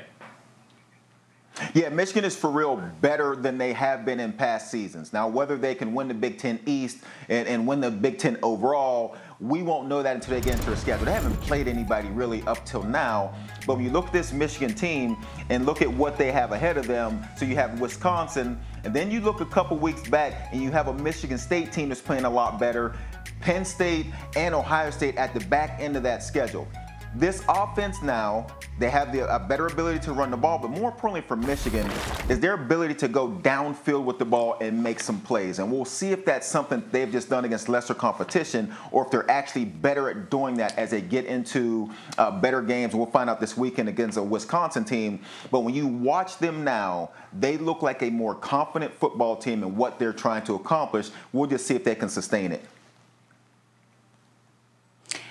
Yeah, 1.73 1.89
Michigan 1.89 2.23
is 2.23 2.35
for 2.35 2.51
real 2.51 2.75
better 3.01 3.35
than 3.35 3.57
they 3.57 3.73
have 3.73 4.05
been 4.05 4.19
in 4.19 4.31
past 4.31 4.69
seasons. 4.69 5.11
Now, 5.11 5.27
whether 5.27 5.57
they 5.57 5.73
can 5.73 5.93
win 5.93 6.07
the 6.07 6.13
Big 6.13 6.37
Ten 6.37 6.59
East 6.65 6.99
and, 7.29 7.47
and 7.47 7.67
win 7.67 7.81
the 7.81 7.89
Big 7.89 8.19
Ten 8.19 8.37
overall, 8.43 9.15
we 9.39 9.63
won't 9.63 9.87
know 9.87 10.03
that 10.03 10.15
until 10.15 10.35
they 10.35 10.41
get 10.41 10.55
into 10.55 10.67
their 10.67 10.75
schedule. 10.75 11.05
They 11.05 11.13
haven't 11.13 11.39
played 11.41 11.67
anybody 11.67 12.09
really 12.09 12.43
up 12.43 12.63
till 12.65 12.83
now. 12.83 13.33
But 13.65 13.75
when 13.75 13.85
you 13.85 13.91
look 13.91 14.07
at 14.07 14.13
this 14.13 14.31
Michigan 14.31 14.73
team 14.75 15.17
and 15.49 15.65
look 15.65 15.81
at 15.81 15.91
what 15.91 16.17
they 16.17 16.31
have 16.31 16.51
ahead 16.51 16.77
of 16.77 16.87
them, 16.87 17.23
so 17.37 17.45
you 17.45 17.55
have 17.55 17.79
Wisconsin, 17.79 18.59
and 18.83 18.93
then 18.93 19.09
you 19.09 19.19
look 19.19 19.41
a 19.41 19.45
couple 19.45 19.77
weeks 19.77 20.07
back 20.09 20.49
and 20.51 20.61
you 20.61 20.71
have 20.71 20.87
a 20.87 20.93
Michigan 20.93 21.37
State 21.37 21.71
team 21.71 21.89
that's 21.89 22.01
playing 22.01 22.25
a 22.25 22.29
lot 22.29 22.59
better, 22.59 22.95
Penn 23.39 23.65
State 23.65 24.07
and 24.35 24.53
Ohio 24.55 24.89
State 24.89 25.15
at 25.17 25.33
the 25.33 25.39
back 25.41 25.79
end 25.79 25.95
of 25.97 26.03
that 26.03 26.23
schedule. 26.23 26.67
This 27.15 27.43
offense 27.49 28.01
now, 28.03 28.47
they 28.79 28.89
have 28.89 29.11
the, 29.11 29.33
a 29.33 29.39
better 29.39 29.65
ability 29.67 29.99
to 30.01 30.13
run 30.13 30.29
the 30.29 30.37
ball, 30.37 30.59
but 30.59 30.69
more 30.69 30.91
importantly 30.91 31.21
for 31.21 31.35
Michigan 31.35 31.89
is 32.29 32.39
their 32.39 32.53
ability 32.53 32.93
to 32.95 33.07
go 33.07 33.29
downfield 33.29 34.03
with 34.03 34.19
the 34.19 34.25
ball 34.25 34.57
and 34.61 34.83
make 34.83 34.99
some 34.99 35.19
plays. 35.21 35.57
And 35.59 35.71
we'll 35.71 35.85
see 35.85 36.11
if 36.11 36.25
that's 36.25 36.45
something 36.45 36.83
they've 36.91 37.11
just 37.11 37.29
done 37.29 37.45
against 37.45 37.69
lesser 37.69 37.95
competition 37.95 38.75
or 38.91 39.05
if 39.05 39.11
they're 39.11 39.29
actually 39.31 39.65
better 39.65 40.09
at 40.09 40.29
doing 40.29 40.55
that 40.57 40.77
as 40.77 40.91
they 40.91 41.01
get 41.01 41.25
into 41.25 41.89
uh, 42.17 42.29
better 42.29 42.61
games. 42.61 42.93
We'll 42.93 43.07
find 43.07 43.29
out 43.29 43.39
this 43.39 43.57
weekend 43.57 43.89
against 43.89 44.17
a 44.17 44.23
Wisconsin 44.23 44.85
team. 44.85 45.21
But 45.49 45.61
when 45.61 45.73
you 45.73 45.87
watch 45.87 46.37
them 46.37 46.63
now, 46.63 47.11
they 47.33 47.57
look 47.57 47.81
like 47.81 48.03
a 48.03 48.09
more 48.11 48.35
confident 48.35 48.93
football 48.93 49.37
team 49.37 49.63
in 49.63 49.75
what 49.75 49.97
they're 49.97 50.13
trying 50.13 50.43
to 50.43 50.55
accomplish. 50.55 51.09
We'll 51.33 51.49
just 51.49 51.65
see 51.65 51.75
if 51.75 51.83
they 51.83 51.95
can 51.95 52.09
sustain 52.09 52.51
it. 52.51 52.63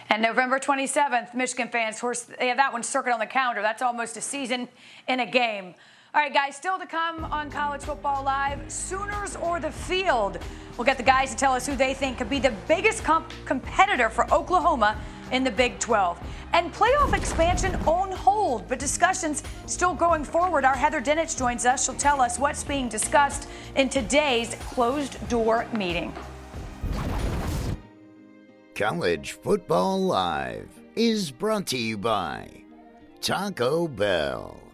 And 0.09 0.23
November 0.23 0.59
27th, 0.59 1.35
Michigan 1.35 1.69
fans, 1.69 2.01
course, 2.01 2.23
they 2.23 2.49
have 2.49 2.57
that 2.59 2.73
one 2.73 2.83
circled 2.83 3.15
on 3.15 3.21
the 3.21 3.27
calendar. 3.27 3.63
That's 3.63 3.83
almost 3.83 4.17
a 4.17 4.21
season 4.21 4.69
in 5.09 5.21
a 5.21 5.27
game. 5.27 5.75
All 6.15 6.23
right, 6.23 6.33
guys, 6.33 6.57
still 6.57 6.79
to 6.79 6.87
come 6.87 7.27
on 7.27 7.51
College 7.51 7.83
Football 7.83 8.25
Live 8.25 8.73
Sooners 8.73 9.37
or 9.37 9.61
the 9.61 9.71
field. 9.71 10.39
We'll 10.77 10.87
get 10.87 10.97
the 10.97 11.03
guys 11.03 11.31
to 11.31 11.37
tell 11.37 11.53
us 11.53 11.67
who 11.67 11.77
they 11.77 11.93
think 11.93 12.19
could 12.19 12.31
be 12.31 12.39
the 12.39 12.55
biggest 12.69 13.05
comp- 13.05 13.33
competitor 13.45 14.09
for 14.09 14.33
Oklahoma 14.33 14.97
in 15.33 15.45
the 15.45 15.51
Big 15.51 15.79
12. 15.79 16.19
And 16.53 16.73
playoff 16.73 17.13
expansion 17.13 17.75
on 17.87 18.13
hold, 18.13 18.67
but 18.69 18.79
discussions 18.79 19.43
still 19.67 19.95
going 19.95 20.25
forward. 20.25 20.65
Our 20.65 20.77
Heather 20.77 21.03
Dinich 21.03 21.37
joins 21.37 21.67
us. 21.67 21.85
She'll 21.85 21.95
tell 21.97 22.21
us 22.21 22.39
what's 22.39 22.65
being 22.65 22.89
discussed 22.89 23.49
in 23.75 23.89
today's 23.89 24.55
closed 24.55 25.29
door 25.29 25.67
meeting. 25.77 26.15
College 28.77 29.33
Football 29.33 30.03
Live 30.03 30.69
is 30.97 31.31
brought 31.31 31.67
to 31.69 31.79
you 31.79 31.97
by 31.97 32.47
Taco 33.23 33.89
Bell. 33.89 34.66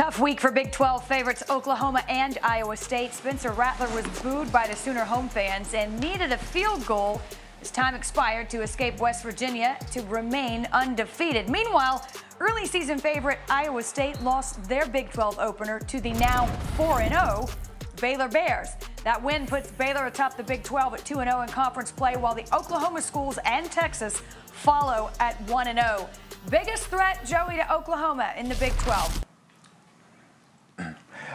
Tough 0.00 0.18
week 0.18 0.40
for 0.40 0.50
Big 0.50 0.72
12 0.72 1.06
favorites 1.06 1.42
Oklahoma 1.50 2.02
and 2.08 2.38
Iowa 2.42 2.74
State. 2.74 3.12
Spencer 3.12 3.50
Rattler 3.50 3.86
was 3.94 4.06
booed 4.22 4.50
by 4.50 4.66
the 4.66 4.74
Sooner 4.74 5.04
home 5.04 5.28
fans 5.28 5.74
and 5.74 6.00
needed 6.00 6.32
a 6.32 6.38
field 6.38 6.86
goal 6.86 7.20
as 7.60 7.70
time 7.70 7.94
expired 7.94 8.48
to 8.48 8.62
escape 8.62 8.98
West 8.98 9.22
Virginia 9.22 9.76
to 9.90 10.00
remain 10.04 10.66
undefeated. 10.72 11.50
Meanwhile, 11.50 12.02
early 12.40 12.64
season 12.64 12.98
favorite 12.98 13.40
Iowa 13.50 13.82
State 13.82 14.22
lost 14.22 14.66
their 14.70 14.86
Big 14.86 15.12
12 15.12 15.38
opener 15.38 15.78
to 15.80 16.00
the 16.00 16.14
now 16.14 16.46
4 16.78 17.06
0 17.06 17.46
Baylor 18.00 18.28
Bears. 18.28 18.70
That 19.04 19.22
win 19.22 19.46
puts 19.46 19.70
Baylor 19.72 20.06
atop 20.06 20.34
the 20.34 20.42
Big 20.42 20.62
12 20.62 20.94
at 20.94 21.04
2 21.04 21.16
0 21.16 21.42
in 21.42 21.50
conference 21.50 21.92
play, 21.92 22.16
while 22.16 22.34
the 22.34 22.46
Oklahoma 22.56 23.02
schools 23.02 23.38
and 23.44 23.70
Texas 23.70 24.22
follow 24.46 25.10
at 25.20 25.38
1 25.42 25.66
0. 25.66 26.08
Biggest 26.48 26.86
threat, 26.86 27.26
Joey, 27.26 27.56
to 27.56 27.74
Oklahoma 27.74 28.32
in 28.38 28.48
the 28.48 28.54
Big 28.54 28.72
12. 28.78 29.26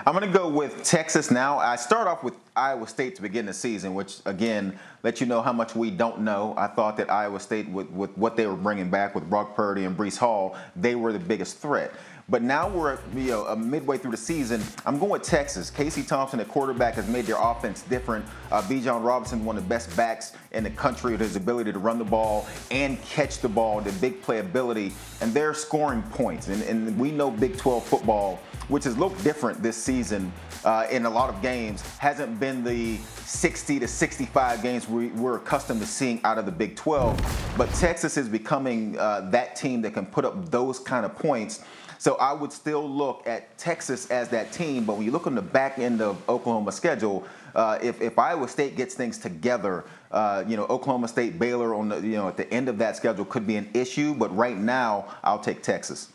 I'm 0.07 0.13
going 0.13 0.31
to 0.31 0.37
go 0.37 0.47
with 0.47 0.83
Texas 0.83 1.31
now. 1.31 1.57
I 1.57 1.75
start 1.75 2.07
off 2.07 2.23
with 2.23 2.35
Iowa 2.55 2.85
State 2.87 3.15
to 3.15 3.23
begin 3.23 3.47
the 3.47 3.53
season, 3.53 3.95
which 3.95 4.19
again 4.25 4.77
let 5.01 5.19
you 5.19 5.25
know 5.25 5.41
how 5.41 5.51
much 5.51 5.73
we 5.75 5.89
don't 5.89 6.19
know. 6.19 6.53
I 6.57 6.67
thought 6.67 6.95
that 6.97 7.09
Iowa 7.09 7.39
State, 7.39 7.67
with, 7.69 7.89
with 7.89 8.15
what 8.15 8.37
they 8.37 8.45
were 8.45 8.55
bringing 8.55 8.91
back 8.91 9.15
with 9.15 9.27
Brock 9.27 9.55
Purdy 9.55 9.85
and 9.85 9.97
Breece 9.97 10.17
Hall, 10.17 10.55
they 10.75 10.93
were 10.93 11.11
the 11.11 11.17
biggest 11.17 11.57
threat. 11.57 11.91
But 12.29 12.43
now 12.43 12.67
we're 12.67 12.99
you 13.15 13.31
know 13.31 13.47
uh, 13.47 13.55
midway 13.55 13.97
through 13.97 14.11
the 14.11 14.17
season. 14.17 14.61
I'm 14.85 14.99
going 14.99 15.11
with 15.11 15.23
Texas. 15.23 15.71
Casey 15.71 16.03
Thompson, 16.03 16.37
the 16.37 16.45
quarterback, 16.45 16.95
has 16.95 17.07
made 17.07 17.25
their 17.25 17.39
offense 17.39 17.81
different. 17.83 18.25
Uh, 18.51 18.61
Bijan 18.63 19.03
Robinson, 19.03 19.43
one 19.43 19.57
of 19.57 19.63
the 19.63 19.69
best 19.69 19.95
backs 19.97 20.33
in 20.51 20.63
the 20.63 20.71
country, 20.71 21.11
with 21.11 21.21
his 21.21 21.35
ability 21.35 21.71
to 21.71 21.79
run 21.79 21.99
the 21.99 22.05
ball 22.05 22.47
and 22.69 23.01
catch 23.03 23.39
the 23.39 23.49
ball, 23.49 23.81
the 23.81 23.91
big 23.93 24.21
playability, 24.23 24.91
and 25.21 25.33
they're 25.33 25.53
scoring 25.53 26.01
points. 26.03 26.47
And, 26.47 26.61
and 26.63 26.97
we 26.97 27.11
know 27.11 27.29
Big 27.29 27.57
12 27.57 27.83
football, 27.83 28.39
which 28.67 28.83
has 28.83 28.97
looked 28.97 29.23
different 29.23 29.61
this 29.61 29.77
season 29.77 30.31
uh, 30.63 30.87
in 30.89 31.05
a 31.05 31.09
lot 31.09 31.29
of 31.29 31.41
games, 31.41 31.81
hasn't 31.97 32.39
been 32.39 32.63
the 32.63 32.97
60 33.25 33.79
to 33.79 33.87
65 33.87 34.63
games 34.63 34.87
we, 34.87 35.07
we're 35.09 35.37
accustomed 35.37 35.81
to 35.81 35.87
seeing 35.87 36.19
out 36.23 36.37
of 36.37 36.45
the 36.45 36.51
Big 36.51 36.75
12. 36.75 37.53
But 37.57 37.69
Texas 37.75 38.17
is 38.17 38.27
becoming 38.27 38.97
uh, 38.97 39.29
that 39.31 39.55
team 39.55 39.81
that 39.83 39.93
can 39.93 40.05
put 40.05 40.25
up 40.25 40.49
those 40.49 40.79
kind 40.79 41.05
of 41.05 41.15
points. 41.15 41.63
So 41.97 42.15
I 42.15 42.33
would 42.33 42.51
still 42.51 42.87
look 42.87 43.25
at 43.25 43.57
Texas 43.57 44.11
as 44.11 44.29
that 44.29 44.51
team, 44.51 44.85
but 44.85 44.97
when 44.97 45.05
you 45.05 45.11
look 45.11 45.27
on 45.27 45.35
the 45.35 45.41
back 45.41 45.79
end 45.79 46.01
of 46.01 46.21
Oklahoma 46.29 46.71
schedule, 46.71 47.25
uh, 47.55 47.79
if, 47.81 48.01
if 48.01 48.19
Iowa 48.19 48.47
State 48.47 48.75
gets 48.75 48.95
things 48.95 49.17
together, 49.17 49.85
uh, 50.11 50.43
you 50.45 50.57
know 50.57 50.65
Oklahoma 50.65 51.07
State, 51.07 51.39
Baylor 51.39 51.73
on 51.73 51.89
the 51.89 52.01
you 52.01 52.17
know 52.17 52.27
at 52.27 52.35
the 52.35 52.51
end 52.53 52.67
of 52.67 52.77
that 52.79 52.97
schedule 52.97 53.25
could 53.25 53.47
be 53.47 53.55
an 53.55 53.69
issue. 53.73 54.13
But 54.13 54.35
right 54.35 54.57
now, 54.57 55.05
I'll 55.23 55.39
take 55.39 55.63
Texas. 55.63 56.09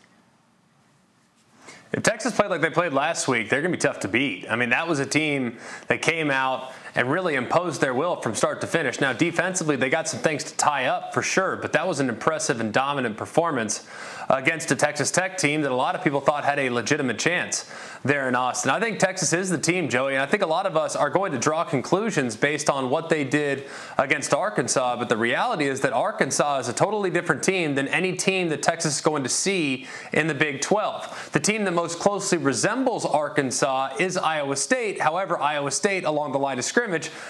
If 1.93 2.03
Texas 2.03 2.33
played 2.33 2.49
like 2.49 2.61
they 2.61 2.69
played 2.69 2.93
last 2.93 3.27
week, 3.27 3.49
they're 3.49 3.61
going 3.61 3.71
to 3.71 3.77
be 3.77 3.81
tough 3.81 3.99
to 4.01 4.07
beat. 4.07 4.49
I 4.49 4.55
mean, 4.55 4.69
that 4.69 4.87
was 4.87 4.99
a 4.99 5.05
team 5.05 5.57
that 5.87 6.01
came 6.01 6.31
out 6.31 6.73
and 6.95 7.09
really 7.09 7.35
imposed 7.35 7.81
their 7.81 7.93
will 7.93 8.15
from 8.17 8.35
start 8.35 8.61
to 8.61 8.67
finish. 8.67 8.99
Now, 8.99 9.13
defensively, 9.13 9.75
they 9.75 9.89
got 9.89 10.07
some 10.07 10.19
things 10.19 10.43
to 10.45 10.55
tie 10.57 10.85
up 10.85 11.13
for 11.13 11.21
sure, 11.21 11.55
but 11.55 11.73
that 11.73 11.87
was 11.87 11.99
an 11.99 12.09
impressive 12.09 12.59
and 12.59 12.73
dominant 12.73 13.17
performance 13.17 13.87
against 14.29 14.71
a 14.71 14.75
Texas 14.75 15.11
Tech 15.11 15.37
team 15.37 15.61
that 15.61 15.71
a 15.71 15.75
lot 15.75 15.95
of 15.95 16.03
people 16.03 16.21
thought 16.21 16.45
had 16.45 16.59
a 16.59 16.69
legitimate 16.69 17.19
chance 17.19 17.69
there 18.03 18.27
in 18.27 18.35
Austin. 18.35 18.71
I 18.71 18.79
think 18.79 18.97
Texas 18.97 19.33
is 19.33 19.49
the 19.49 19.57
team, 19.57 19.89
Joey, 19.89 20.13
and 20.13 20.21
I 20.21 20.25
think 20.25 20.41
a 20.41 20.47
lot 20.47 20.65
of 20.65 20.77
us 20.77 20.95
are 20.95 21.09
going 21.09 21.31
to 21.33 21.37
draw 21.37 21.63
conclusions 21.63 22.35
based 22.35 22.69
on 22.69 22.89
what 22.89 23.09
they 23.09 23.23
did 23.23 23.65
against 23.97 24.33
Arkansas, 24.33 24.95
but 24.97 25.09
the 25.09 25.17
reality 25.17 25.67
is 25.67 25.81
that 25.81 25.93
Arkansas 25.93 26.59
is 26.59 26.69
a 26.69 26.73
totally 26.73 27.09
different 27.09 27.43
team 27.43 27.75
than 27.75 27.87
any 27.89 28.15
team 28.15 28.49
that 28.49 28.63
Texas 28.63 28.95
is 28.95 29.01
going 29.01 29.23
to 29.23 29.29
see 29.29 29.85
in 30.13 30.27
the 30.27 30.33
Big 30.33 30.61
12. 30.61 31.29
The 31.33 31.39
team 31.39 31.63
that 31.65 31.73
most 31.73 31.99
closely 31.99 32.37
resembles 32.37 33.05
Arkansas 33.05 33.95
is 33.99 34.17
Iowa 34.17 34.55
State. 34.55 35.01
However, 35.01 35.39
Iowa 35.39 35.71
State 35.71 36.05
along 36.05 36.31
the 36.31 36.39
line 36.39 36.57
of 36.57 36.65
scrimmage, 36.65 36.80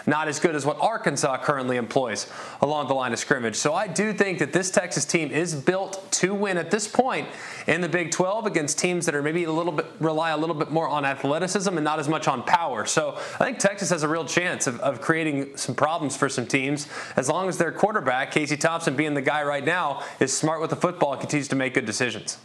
not 0.05 0.27
as 0.27 0.39
good 0.39 0.55
as 0.55 0.65
what 0.65 0.77
Arkansas 0.79 1.37
currently 1.43 1.77
employs 1.77 2.27
along 2.61 2.87
the 2.87 2.93
line 2.93 3.13
of 3.13 3.19
scrimmage. 3.19 3.55
So 3.55 3.73
I 3.73 3.87
do 3.87 4.13
think 4.13 4.39
that 4.39 4.53
this 4.53 4.71
Texas 4.71 5.05
team 5.05 5.31
is 5.31 5.55
built 5.55 6.11
to 6.13 6.33
win 6.33 6.57
at 6.57 6.71
this 6.71 6.87
point 6.87 7.27
in 7.67 7.81
the 7.81 7.89
Big 7.89 8.11
12 8.11 8.45
against 8.45 8.79
teams 8.79 9.05
that 9.05 9.15
are 9.15 9.23
maybe 9.23 9.43
a 9.43 9.51
little 9.51 9.71
bit 9.71 9.85
rely 9.99 10.31
a 10.31 10.37
little 10.37 10.55
bit 10.55 10.71
more 10.71 10.87
on 10.87 11.05
athleticism 11.05 11.75
and 11.75 11.83
not 11.83 11.99
as 11.99 12.07
much 12.07 12.27
on 12.27 12.43
power. 12.43 12.85
So 12.85 13.15
I 13.39 13.45
think 13.45 13.59
Texas 13.59 13.89
has 13.89 14.03
a 14.03 14.07
real 14.07 14.25
chance 14.25 14.67
of, 14.67 14.79
of 14.79 15.01
creating 15.01 15.57
some 15.57 15.75
problems 15.75 16.15
for 16.15 16.29
some 16.29 16.45
teams 16.45 16.87
as 17.15 17.29
long 17.29 17.49
as 17.49 17.57
their 17.57 17.71
quarterback, 17.71 18.31
Casey 18.31 18.57
Thompson 18.57 18.95
being 18.95 19.13
the 19.13 19.21
guy 19.21 19.43
right 19.43 19.65
now, 19.65 20.03
is 20.19 20.35
smart 20.35 20.61
with 20.61 20.69
the 20.69 20.75
football 20.75 21.13
and 21.13 21.21
continues 21.21 21.47
to 21.49 21.55
make 21.55 21.73
good 21.73 21.85
decisions. 21.85 22.37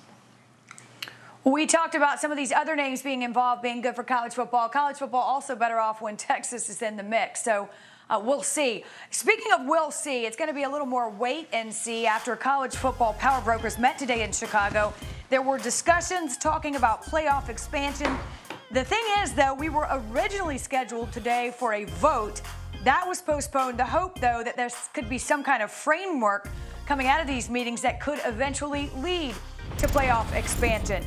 We 1.46 1.64
talked 1.64 1.94
about 1.94 2.18
some 2.18 2.32
of 2.32 2.36
these 2.36 2.50
other 2.50 2.74
names 2.74 3.02
being 3.02 3.22
involved, 3.22 3.62
being 3.62 3.80
good 3.80 3.94
for 3.94 4.02
college 4.02 4.34
football. 4.34 4.68
College 4.68 4.96
football 4.96 5.20
also 5.20 5.54
better 5.54 5.78
off 5.78 6.02
when 6.02 6.16
Texas 6.16 6.68
is 6.68 6.82
in 6.82 6.96
the 6.96 7.04
mix. 7.04 7.44
So 7.44 7.68
uh, 8.10 8.20
we'll 8.20 8.42
see. 8.42 8.82
Speaking 9.12 9.52
of 9.52 9.60
we'll 9.64 9.92
see, 9.92 10.26
it's 10.26 10.36
going 10.36 10.48
to 10.48 10.54
be 10.54 10.64
a 10.64 10.68
little 10.68 10.88
more 10.88 11.08
wait 11.08 11.46
and 11.52 11.72
see 11.72 12.04
after 12.04 12.34
college 12.34 12.74
football 12.74 13.12
power 13.12 13.40
brokers 13.42 13.78
met 13.78 13.96
today 13.96 14.24
in 14.24 14.32
Chicago. 14.32 14.92
There 15.30 15.40
were 15.40 15.56
discussions 15.56 16.36
talking 16.36 16.74
about 16.74 17.04
playoff 17.04 17.48
expansion. 17.48 18.18
The 18.72 18.82
thing 18.82 19.04
is, 19.20 19.32
though, 19.32 19.54
we 19.54 19.68
were 19.68 19.86
originally 19.88 20.58
scheduled 20.58 21.12
today 21.12 21.54
for 21.56 21.74
a 21.74 21.84
vote. 21.84 22.42
That 22.82 23.06
was 23.06 23.22
postponed. 23.22 23.78
The 23.78 23.84
hope, 23.84 24.20
though, 24.20 24.42
that 24.42 24.56
there 24.56 24.70
could 24.92 25.08
be 25.08 25.18
some 25.18 25.44
kind 25.44 25.62
of 25.62 25.70
framework 25.70 26.48
coming 26.86 27.06
out 27.06 27.20
of 27.20 27.28
these 27.28 27.48
meetings 27.48 27.82
that 27.82 28.00
could 28.00 28.18
eventually 28.24 28.90
lead 28.96 29.36
to 29.78 29.86
playoff 29.86 30.32
expansion. 30.34 31.04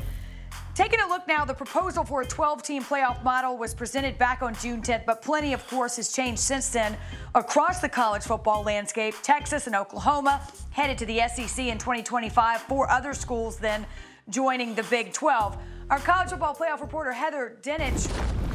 Taking 0.79 1.01
a 1.01 1.09
look 1.09 1.27
now, 1.27 1.43
the 1.43 1.53
proposal 1.53 2.05
for 2.05 2.21
a 2.21 2.25
12 2.25 2.63
team 2.63 2.81
playoff 2.86 3.21
model 3.21 3.57
was 3.57 3.74
presented 3.74 4.17
back 4.17 4.41
on 4.41 4.55
June 4.55 4.81
10th, 4.81 5.05
but 5.05 5.21
plenty, 5.21 5.51
of 5.51 5.67
course, 5.67 5.98
has 5.98 6.13
changed 6.13 6.39
since 6.39 6.69
then 6.69 6.95
across 7.36 7.81
the 7.81 7.89
college 7.89 8.24
football 8.24 8.63
landscape. 8.63 9.13
Texas 9.21 9.67
and 9.67 9.75
Oklahoma 9.75 10.39
headed 10.71 10.98
to 11.00 11.05
the 11.05 11.19
SEC 11.27 11.65
in 11.65 11.77
2025, 11.79 12.62
four 12.62 12.89
other 12.89 13.13
schools 13.13 13.57
then 13.57 13.86
joining 14.29 14.74
the 14.74 14.83
Big 14.83 15.12
12. 15.12 15.57
Our 15.89 16.00
college 16.00 16.29
football 16.29 16.55
playoff 16.55 16.79
reporter, 16.79 17.12
Heather 17.12 17.57
Dinich, 17.62 18.09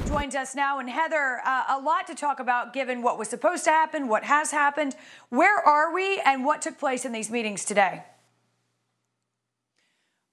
joins 0.08 0.34
us 0.34 0.54
now. 0.54 0.78
And 0.78 0.88
Heather, 0.88 1.42
uh, 1.44 1.76
a 1.76 1.78
lot 1.78 2.06
to 2.06 2.14
talk 2.14 2.40
about 2.40 2.72
given 2.72 3.02
what 3.02 3.18
was 3.18 3.28
supposed 3.28 3.64
to 3.64 3.70
happen, 3.70 4.08
what 4.08 4.24
has 4.24 4.50
happened. 4.50 4.96
Where 5.28 5.58
are 5.58 5.92
we, 5.92 6.22
and 6.24 6.42
what 6.42 6.62
took 6.62 6.78
place 6.78 7.04
in 7.04 7.12
these 7.12 7.30
meetings 7.30 7.66
today? 7.66 8.02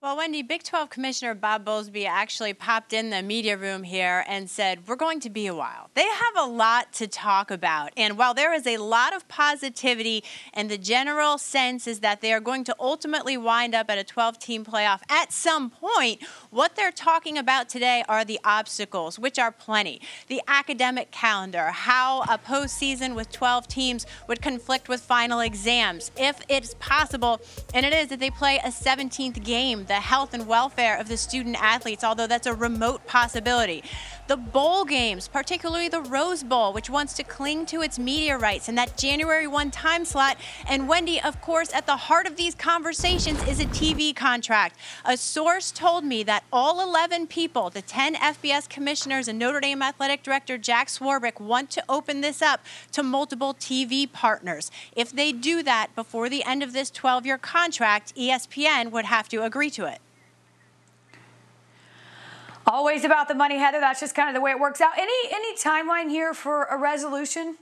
Well, 0.04 0.18
Wendy, 0.18 0.42
Big 0.42 0.64
12 0.64 0.90
Commissioner 0.90 1.36
Bob 1.36 1.64
Bowlesby 1.64 2.08
actually 2.08 2.56
popped 2.56 2.92
in 2.92 3.12
the 3.12 3.22
media 3.22 3.56
room 3.56 3.84
here 3.84 4.26
and 4.28 4.50
said, 4.50 4.88
We're 4.88 4.96
going 4.96 5.20
to 5.20 5.30
be 5.30 5.46
a 5.46 5.54
while. 5.54 5.92
They 5.94 6.08
have 6.08 6.36
a 6.40 6.48
lot 6.48 6.92
to 6.94 7.08
talk 7.08 7.52
about. 7.52 7.92
And 7.96 8.18
while 8.18 8.34
there 8.34 8.52
is 8.52 8.66
a 8.66 8.78
lot 8.78 9.16
of 9.16 9.28
positivity, 9.28 10.24
and 10.56 10.72
the 10.72 10.80
general 10.80 11.38
sense 11.38 11.86
is 11.86 12.00
that 12.00 12.22
they 12.22 12.34
are 12.34 12.40
going 12.40 12.64
to 12.64 12.76
ultimately 12.80 13.38
wind 13.38 13.76
up 13.76 13.92
at 13.92 14.00
a 14.00 14.04
12 14.04 14.40
team 14.40 14.66
playoff 14.66 15.02
at 15.08 15.32
some 15.32 15.70
point, 15.70 16.24
what 16.50 16.76
they're 16.76 16.92
talking 16.92 17.38
about 17.38 17.70
today 17.70 18.04
are 18.10 18.26
the 18.26 18.40
obstacles, 18.44 19.20
which 19.20 19.38
are 19.38 19.52
plenty. 19.52 20.02
The 20.30 20.42
academic 20.48 21.12
calendar, 21.12 21.68
how 21.68 22.24
a 22.24 22.40
postseason 22.40 23.14
with 23.14 23.32
12 23.32 23.68
teams 23.68 24.08
would 24.28 24.42
conflict 24.42 24.90
with 24.90 25.02
final 25.02 25.42
exams. 25.42 26.10
If 26.18 26.42
it's 26.50 26.74
possible, 26.80 27.40
and 27.72 27.86
it 27.86 27.94
is, 27.94 28.08
that 28.08 28.20
they 28.20 28.32
play 28.32 28.58
a 28.66 28.70
17th 28.70 29.44
game 29.44 29.86
the 29.92 30.00
health 30.00 30.34
and 30.34 30.48
welfare 30.48 30.98
of 30.98 31.10
the 31.10 31.18
student 31.18 31.62
athletes, 31.62 32.02
although 32.02 32.26
that's 32.26 32.48
a 32.48 32.54
remote 32.54 33.06
possibility. 33.08 33.84
The 34.28 34.38
bowl 34.38 34.86
games, 34.86 35.28
particularly 35.28 35.90
the 35.90 36.02
Rose 36.02 36.44
Bowl, 36.44 36.72
which 36.74 36.90
wants 36.90 37.14
to 37.14 37.24
cling 37.24 37.66
to 37.66 37.82
its 37.82 38.00
media 38.00 38.38
rights 38.38 38.70
and 38.70 38.78
that 38.78 38.98
January 38.98 39.48
1 39.48 39.72
time 39.72 40.06
slot. 40.06 40.38
And 40.68 40.88
Wendy, 40.88 41.20
of 41.20 41.42
course, 41.42 41.74
at 41.74 41.86
the 41.86 41.98
heart 41.98 42.28
of 42.28 42.38
these 42.38 42.56
conversations 42.56 43.44
is 43.48 43.60
a 43.60 43.66
TV 43.66 44.16
contract. 44.16 44.78
A 45.04 45.18
source 45.18 45.72
told 45.72 46.06
me 46.06 46.24
that 46.24 46.44
all 46.54 46.82
11 46.82 47.28
people, 47.28 47.70
the 47.70 47.82
10 47.82 48.16
FBS 48.16 48.70
commissioners 48.70 49.28
and 49.28 49.38
Notre 49.38 49.60
Dame 49.60 49.82
athletic 49.82 50.24
director 50.24 50.58
Jack 50.58 50.88
Swarbrick, 50.88 51.42
want 51.42 51.70
to 51.72 51.84
open 51.90 52.22
this 52.22 52.42
up 52.42 52.62
to 52.94 53.04
multiple 53.04 53.54
TV 53.54 54.10
partners. 54.12 54.72
If 54.96 55.12
they 55.12 55.32
do 55.32 55.62
that 55.64 55.94
before 55.96 56.30
the 56.30 56.44
end 56.44 56.64
of 56.64 56.74
this 56.74 56.90
12 56.92 57.26
year 57.26 57.38
contract, 57.38 58.16
ESPN 58.16 58.92
would 58.92 59.06
have 59.06 59.28
to 59.30 59.44
agree 59.44 59.72
to 59.72 59.86
it. 59.86 60.00
Always 62.68 63.04
about 63.04 63.28
the 63.28 63.36
money, 63.36 63.58
Heather. 63.58 63.80
That's 63.80 64.00
just 64.00 64.16
kind 64.16 64.30
of 64.30 64.36
the 64.36 64.42
way 64.42 64.52
it 64.52 64.60
works 64.60 64.82
out. 64.82 64.94
Any 64.98 65.14
any 65.32 65.56
timeline 65.56 66.10
here 66.10 66.34
for 66.34 66.66
a 66.66 66.78
resolution? 66.78 67.58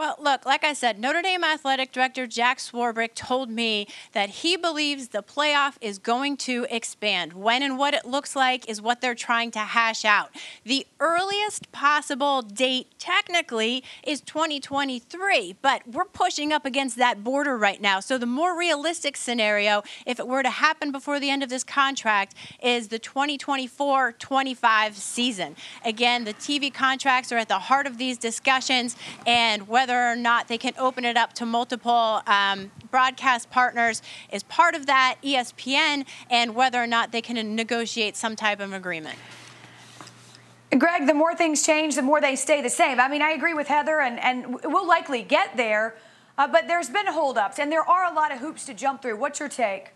Well, 0.00 0.16
look, 0.18 0.46
like 0.46 0.64
I 0.64 0.72
said, 0.72 0.98
Notre 0.98 1.20
Dame 1.20 1.44
athletic 1.44 1.92
director 1.92 2.26
Jack 2.26 2.56
Swarbrick 2.56 3.10
told 3.14 3.50
me 3.50 3.86
that 4.12 4.30
he 4.30 4.56
believes 4.56 5.08
the 5.08 5.22
playoff 5.22 5.74
is 5.82 5.98
going 5.98 6.38
to 6.38 6.66
expand. 6.70 7.34
When 7.34 7.62
and 7.62 7.76
what 7.76 7.92
it 7.92 8.06
looks 8.06 8.34
like 8.34 8.66
is 8.66 8.80
what 8.80 9.02
they're 9.02 9.14
trying 9.14 9.50
to 9.50 9.58
hash 9.58 10.06
out. 10.06 10.30
The 10.64 10.86
earliest 11.00 11.70
possible 11.70 12.40
date, 12.40 12.86
technically, 12.98 13.84
is 14.02 14.22
2023, 14.22 15.56
but 15.60 15.86
we're 15.86 16.06
pushing 16.06 16.50
up 16.50 16.64
against 16.64 16.96
that 16.96 17.22
border 17.22 17.58
right 17.58 17.82
now. 17.82 18.00
So 18.00 18.16
the 18.16 18.24
more 18.24 18.58
realistic 18.58 19.18
scenario, 19.18 19.82
if 20.06 20.18
it 20.18 20.26
were 20.26 20.42
to 20.42 20.48
happen 20.48 20.92
before 20.92 21.20
the 21.20 21.28
end 21.28 21.42
of 21.42 21.50
this 21.50 21.62
contract, 21.62 22.34
is 22.62 22.88
the 22.88 22.98
2024 22.98 24.12
25 24.12 24.96
season. 24.96 25.56
Again, 25.84 26.24
the 26.24 26.32
TV 26.32 26.72
contracts 26.72 27.30
are 27.32 27.36
at 27.36 27.48
the 27.48 27.58
heart 27.58 27.86
of 27.86 27.98
these 27.98 28.16
discussions, 28.16 28.96
and 29.26 29.68
whether 29.68 29.89
whether 29.90 30.12
or 30.12 30.14
not 30.14 30.46
they 30.46 30.56
can 30.56 30.72
open 30.78 31.04
it 31.04 31.16
up 31.16 31.32
to 31.32 31.44
multiple 31.44 32.22
um, 32.28 32.70
broadcast 32.92 33.50
partners 33.50 34.02
is 34.30 34.44
part 34.44 34.76
of 34.76 34.86
that, 34.86 35.16
ESPN, 35.24 36.06
and 36.30 36.54
whether 36.54 36.80
or 36.80 36.86
not 36.86 37.10
they 37.10 37.20
can 37.20 37.56
negotiate 37.56 38.16
some 38.16 38.36
type 38.36 38.60
of 38.60 38.72
agreement. 38.72 39.18
Greg, 40.78 41.08
the 41.08 41.14
more 41.14 41.34
things 41.34 41.66
change, 41.66 41.96
the 41.96 42.02
more 42.02 42.20
they 42.20 42.36
stay 42.36 42.62
the 42.62 42.70
same. 42.70 43.00
I 43.00 43.08
mean, 43.08 43.20
I 43.20 43.30
agree 43.30 43.52
with 43.52 43.66
Heather, 43.66 44.00
and, 44.00 44.20
and 44.20 44.62
we'll 44.62 44.86
likely 44.86 45.24
get 45.24 45.56
there, 45.56 45.96
uh, 46.38 46.46
but 46.46 46.68
there's 46.68 46.88
been 46.88 47.08
holdups, 47.08 47.58
and 47.58 47.72
there 47.72 47.82
are 47.82 48.04
a 48.04 48.14
lot 48.14 48.30
of 48.30 48.38
hoops 48.38 48.66
to 48.66 48.74
jump 48.74 49.02
through. 49.02 49.16
What's 49.16 49.40
your 49.40 49.48
take? 49.48 49.90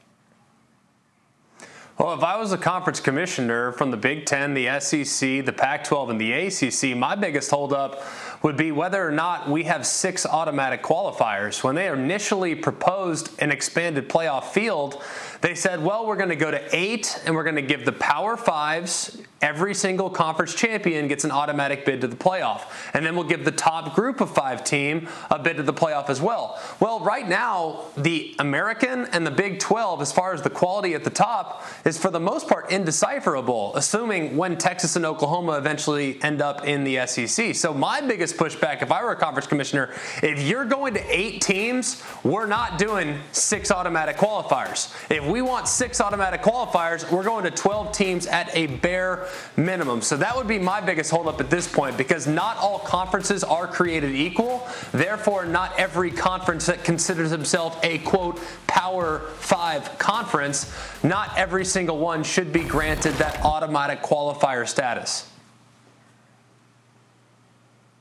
Well, 1.97 2.13
if 2.13 2.25
I 2.25 2.37
was 2.37 2.51
a 2.51 2.59
conference 2.59 2.99
commissioner 2.99 3.71
from 3.71 3.93
the 3.93 3.97
Big 3.97 4.27
Ten, 4.27 4.53
the 4.53 4.81
SEC, 4.81 5.45
the 5.45 5.53
Pac 5.53 5.85
12, 5.85 6.11
and 6.11 6.21
the 6.21 6.33
ACC, 6.33 6.97
my 6.97 7.15
biggest 7.15 7.53
holdup 7.53 8.03
would 8.45 8.57
be 8.59 8.71
whether 8.71 9.05
or 9.05 9.11
not 9.11 9.49
we 9.49 9.65
have 9.65 9.87
six 9.87 10.27
automatic 10.27 10.83
qualifiers. 10.83 11.65
When 11.65 11.75
they 11.75 11.89
initially 11.89 12.55
proposed 12.55 13.31
an 13.39 13.51
expanded 13.51 14.07
playoff 14.07 14.53
field, 14.53 15.03
they 15.45 15.55
said, 15.55 15.85
well, 15.85 16.07
we're 16.07 16.17
going 16.17 16.31
to 16.31 16.37
go 16.37 16.51
to 16.51 16.75
eight 16.75 17.21
and 17.27 17.35
we're 17.35 17.45
going 17.45 17.57
to 17.57 17.61
give 17.61 17.85
the 17.85 17.93
Power 17.93 18.35
Fives, 18.35 19.21
every 19.43 19.75
single 19.75 20.09
conference 20.09 20.55
champion 20.55 21.07
gets 21.07 21.23
an 21.23 21.31
automatic 21.31 21.85
bid 21.85 22.01
to 22.01 22.09
the 22.09 22.17
playoff. 22.17 22.63
And 22.95 23.05
then 23.05 23.15
we'll 23.15 23.27
give 23.27 23.45
the 23.45 23.53
top 23.53 23.95
group 23.95 24.23
of 24.23 24.35
five 24.35 24.65
team 24.65 25.07
a 25.31 25.39
bid 25.39 25.59
to 25.59 25.63
the 25.63 25.73
playoff 25.75 26.09
as 26.09 26.19
well. 26.19 26.59
Well, 26.81 27.01
right 27.01 27.29
now, 27.29 27.83
the 27.95 28.35
American 28.39 29.05
and 29.13 29.27
the 29.27 29.31
Big 29.31 29.59
12, 29.59 30.01
as 30.01 30.11
far 30.11 30.33
as 30.33 30.41
the 30.41 30.49
quality 30.49 30.95
at 30.95 31.05
the 31.05 31.11
top, 31.11 31.63
is 31.85 31.99
for 31.99 32.11
the 32.11 32.19
most 32.19 32.49
part 32.49 32.71
indecipherable, 32.71 33.77
assuming 33.77 34.39
when 34.39 34.57
Texas 34.57 34.97
and 34.97 35.05
Oklahoma 35.05 35.59
eventually 35.59 36.23
end 36.23 36.41
up 36.41 36.67
in 36.67 36.85
the 36.85 37.07
SEC. 37.07 37.55
So, 37.55 37.75
my 37.75 38.01
biggest 38.01 38.39
pushback, 38.39 38.81
if 38.83 38.91
I 38.91 39.05
were 39.05 39.11
a 39.11 39.17
conference 39.17 39.47
commissioner, 39.47 39.93
if 40.23 40.41
you're 40.41 40.65
going 40.65 40.95
to 40.95 41.05
eight 41.15 41.43
teams, 41.43 42.03
we're 42.23 42.47
not 42.47 42.79
doing 42.79 43.21
six 43.33 43.71
automatic 43.71 44.17
qualifiers. 44.17 44.91
If 45.11 45.34
we 45.34 45.34
want 45.42 45.68
six 45.68 46.01
automatic 46.01 46.42
qualifiers, 46.42 47.11
we're 47.11 47.25
going 47.25 47.44
to 47.44 47.51
12 47.51 47.92
teams 47.92 48.27
at 48.27 48.55
a 48.55 48.66
bare 48.66 49.27
minimum. 49.57 50.03
So 50.03 50.16
that 50.16 50.37
would 50.37 50.47
be 50.47 50.59
my 50.59 50.81
biggest 50.81 51.11
holdup 51.11 51.40
at 51.40 51.51
this 51.51 51.66
point 51.66 51.97
because 51.97 52.27
not 52.27 52.57
all 52.59 52.79
conferences 52.79 53.44
are 53.44 53.66
created 53.66 54.14
equal. 54.14 54.66
Therefore, 54.92 55.47
not 55.47 55.79
every 55.79 56.11
conference 56.11 56.66
that 56.66 56.85
considers 56.85 57.31
himself 57.31 57.79
a 57.83 57.99
quote 57.99 58.40
Power 58.66 59.20
Five 59.38 59.99
conference, 59.99 60.73
not 61.03 61.37
every 61.38 61.64
single 61.64 61.99
one 61.99 62.25
should 62.25 62.53
be 62.53 62.64
granted 62.64 63.14
that 63.14 63.40
automatic 63.44 64.03
qualifier 64.03 64.66
status. 64.66 65.31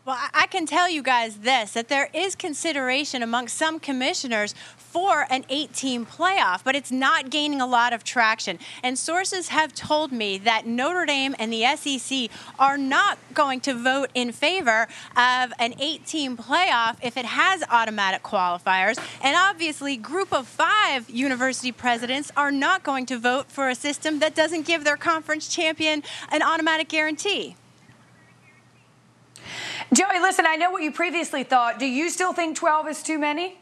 Well, 0.06 0.18
I 0.34 0.48
can 0.48 0.66
tell 0.66 0.90
you 0.90 1.02
guys 1.02 1.38
this 1.38 1.74
that 1.74 1.88
there 1.88 2.10
is 2.14 2.36
consideration 2.36 3.24
among 3.24 3.48
some 3.48 3.80
commissioners 3.80 4.54
for 4.94 5.26
an 5.32 5.44
18 5.50 6.06
playoff, 6.06 6.64
but 6.64 6.76
it's 6.76 6.92
not 6.92 7.32
gaining 7.32 7.60
a 7.60 7.66
lot 7.66 7.94
of 7.94 8.04
traction. 8.04 8.60
And 8.84 8.98
sources 8.98 9.48
have 9.48 9.74
told 9.74 10.12
me 10.12 10.38
that 10.38 10.68
Notre 10.68 11.08
Dame 11.08 11.36
and 11.40 11.52
the 11.52 11.66
SEC 11.76 12.30
are 12.60 12.78
not 12.78 13.18
going 13.34 13.60
to 13.62 13.74
vote 13.74 14.12
in 14.14 14.32
favor 14.32 14.84
of 15.18 15.52
an 15.58 15.74
18 15.80 16.38
playoff 16.38 16.98
if 17.02 17.18
it 17.18 17.26
has 17.26 17.64
automatic 17.72 18.22
qualifiers. 18.22 19.04
And 19.24 19.36
obviously, 19.36 19.98
group 19.98 20.32
of 20.32 20.48
five 20.48 21.10
university 21.10 21.72
presidents 21.72 22.32
are 22.38 22.52
not 22.52 22.84
going 22.84 23.08
to 23.08 23.18
vote 23.18 23.52
for 23.52 23.70
a 23.70 23.76
system 23.76 24.20
that 24.20 24.36
doesn't 24.36 24.68
give 24.68 24.84
their 24.84 24.98
conference 24.98 25.48
champion 25.48 26.04
an 26.32 26.44
automatic 26.44 26.88
guarantee. 26.88 27.56
Joey, 29.92 30.20
listen, 30.20 30.46
I 30.46 30.56
know 30.56 30.70
what 30.70 30.84
you 30.84 30.92
previously 30.92 31.44
thought. 31.44 31.80
Do 31.80 31.88
you 31.88 32.12
still 32.12 32.34
think 32.34 32.56
12 32.56 32.88
is 32.90 33.02
too 33.02 33.18
many? 33.18 33.58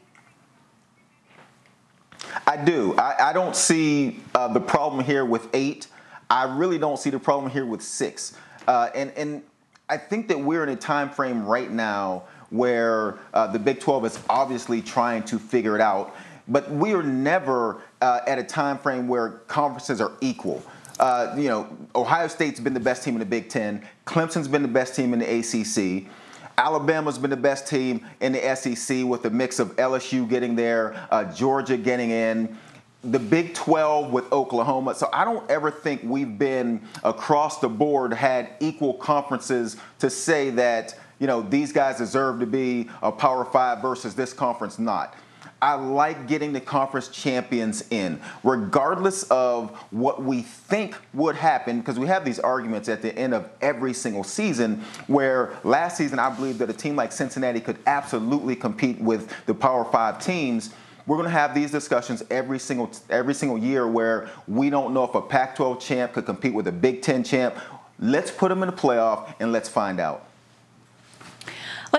I 2.48 2.58
do. 2.58 2.96
I, 2.96 3.30
I 3.30 3.34
don't 3.34 3.56
see 3.56 4.20
uh, 4.36 4.48
the 4.48 4.60
problem 4.60 5.04
here 5.04 5.26
with 5.26 5.48
eight. 5.54 5.88
I 6.30 6.44
really 6.44 6.78
don't 6.78 6.98
see 6.98 7.10
the 7.10 7.20
problem 7.20 7.52
here 7.52 7.66
with 7.66 7.82
six. 7.82 8.38
Uh, 8.68 8.90
and, 8.96 9.12
and 9.18 9.44
I 9.90 9.98
think 9.98 10.28
that 10.30 10.40
we're 10.40 10.64
in 10.64 10.70
a 10.70 10.76
time 10.76 11.10
frame 11.10 11.46
right 11.46 11.70
now 11.70 12.24
where 12.50 13.18
uh, 13.34 13.48
the 13.48 13.60
Big 13.60 13.80
12 13.80 14.06
is 14.06 14.20
obviously 14.30 14.82
trying 14.82 15.24
to 15.24 15.40
figure 15.40 15.76
it 15.76 15.82
out. 15.82 16.16
but 16.48 16.70
we 16.72 16.94
are 16.94 17.04
never 17.04 17.82
uh, 18.02 18.20
at 18.28 18.38
a 18.40 18.44
time 18.44 18.78
frame 18.78 19.08
where 19.08 19.30
conferences 19.48 20.02
are 20.02 20.12
equal. 20.22 20.64
Uh, 21.00 21.34
you 21.38 21.48
know, 21.48 21.68
Ohio 21.96 22.28
State's 22.28 22.60
been 22.60 22.74
the 22.74 22.80
best 22.80 23.04
team 23.04 23.16
in 23.16 23.20
the 23.20 23.26
Big 23.26 23.50
Ten. 23.50 23.86
Clemson's 24.06 24.48
been 24.48 24.62
the 24.62 24.68
best 24.68 24.96
team 24.96 25.14
in 25.14 25.20
the 25.20 25.40
ACC. 25.40 26.10
Alabama's 26.58 27.18
been 27.18 27.30
the 27.30 27.38
best 27.38 27.68
team 27.68 28.06
in 28.20 28.34
the 28.34 28.56
SEC 28.56 29.06
with 29.06 29.26
a 29.26 29.30
mix 29.30 29.60
of 29.60 29.76
LSU 29.76 30.28
getting 30.28 30.56
there, 30.56 31.08
uh, 31.12 31.24
Georgia 31.34 31.78
getting 31.78 32.12
in, 32.12 32.58
the 33.04 33.20
Big 33.20 33.54
12 33.54 34.12
with 34.12 34.32
Oklahoma. 34.32 34.94
So 34.96 35.10
I 35.12 35.26
don't 35.26 35.50
ever 35.50 35.72
think 35.72 36.02
we've 36.04 36.38
been 36.38 36.82
across 37.04 37.60
the 37.60 37.70
board 37.70 38.14
had 38.14 38.52
equal 38.60 38.94
conferences 38.94 39.78
to 40.00 40.10
say 40.10 40.52
that, 40.52 40.98
you 41.20 41.28
know, 41.28 41.42
these 41.42 41.72
guys 41.72 41.98
deserve 41.98 42.40
to 42.42 42.46
be 42.46 42.90
a 43.02 43.12
Power 43.12 43.46
Five 43.46 43.82
versus 43.82 44.14
this 44.14 44.34
conference 44.34 44.78
not. 44.78 45.16
I 45.62 45.76
like 45.76 46.28
getting 46.28 46.54
the 46.54 46.60
conference 46.60 47.08
champions 47.10 47.84
in, 47.92 48.20
regardless 48.44 49.24
of 49.24 49.70
what 49.92 50.24
we 50.24 50.42
think 50.42 50.96
would 51.14 51.36
happen, 51.36 51.80
because 51.80 52.00
we 52.00 52.08
have 52.08 52.26
these 52.26 52.40
arguments 52.40 52.90
at 52.90 53.04
the 53.04 53.16
end 53.16 53.36
of 53.36 53.48
every 53.62 53.94
single 53.94 54.24
season. 54.24 54.84
Where 55.06 55.54
last 55.64 55.98
season, 55.98 56.18
I 56.18 56.32
believe 56.32 56.58
that 56.58 56.70
a 56.72 56.74
team 56.74 56.96
like 56.96 57.12
Cincinnati 57.12 57.60
could 57.60 57.78
absolutely 57.86 58.56
compete 58.56 59.00
with 59.00 59.32
the 59.46 59.54
Power 59.54 59.86
Five 59.86 60.24
teams. 60.24 60.72
We're 61.06 61.18
going 61.18 61.30
to 61.30 61.32
have 61.32 61.54
these 61.54 61.70
discussions 61.70 62.24
every 62.32 62.58
single 62.58 62.90
every 63.10 63.36
single 63.36 63.60
year, 63.60 63.88
where 63.88 64.30
we 64.48 64.72
don't 64.72 64.96
know 64.96 65.04
if 65.04 65.14
a 65.14 65.22
Pac-12 65.22 65.80
champ 65.80 66.14
could 66.14 66.26
compete 66.26 66.56
with 66.56 66.68
a 66.68 66.72
Big 66.72 67.04
Ten 67.04 67.24
champ. 67.24 67.56
Let's 68.00 68.32
put 68.32 68.50
them 68.50 68.64
in 68.64 68.70
the 68.70 68.76
playoff 68.76 69.36
and 69.40 69.52
let's 69.52 69.70
find 69.70 70.00
out. 70.00 70.26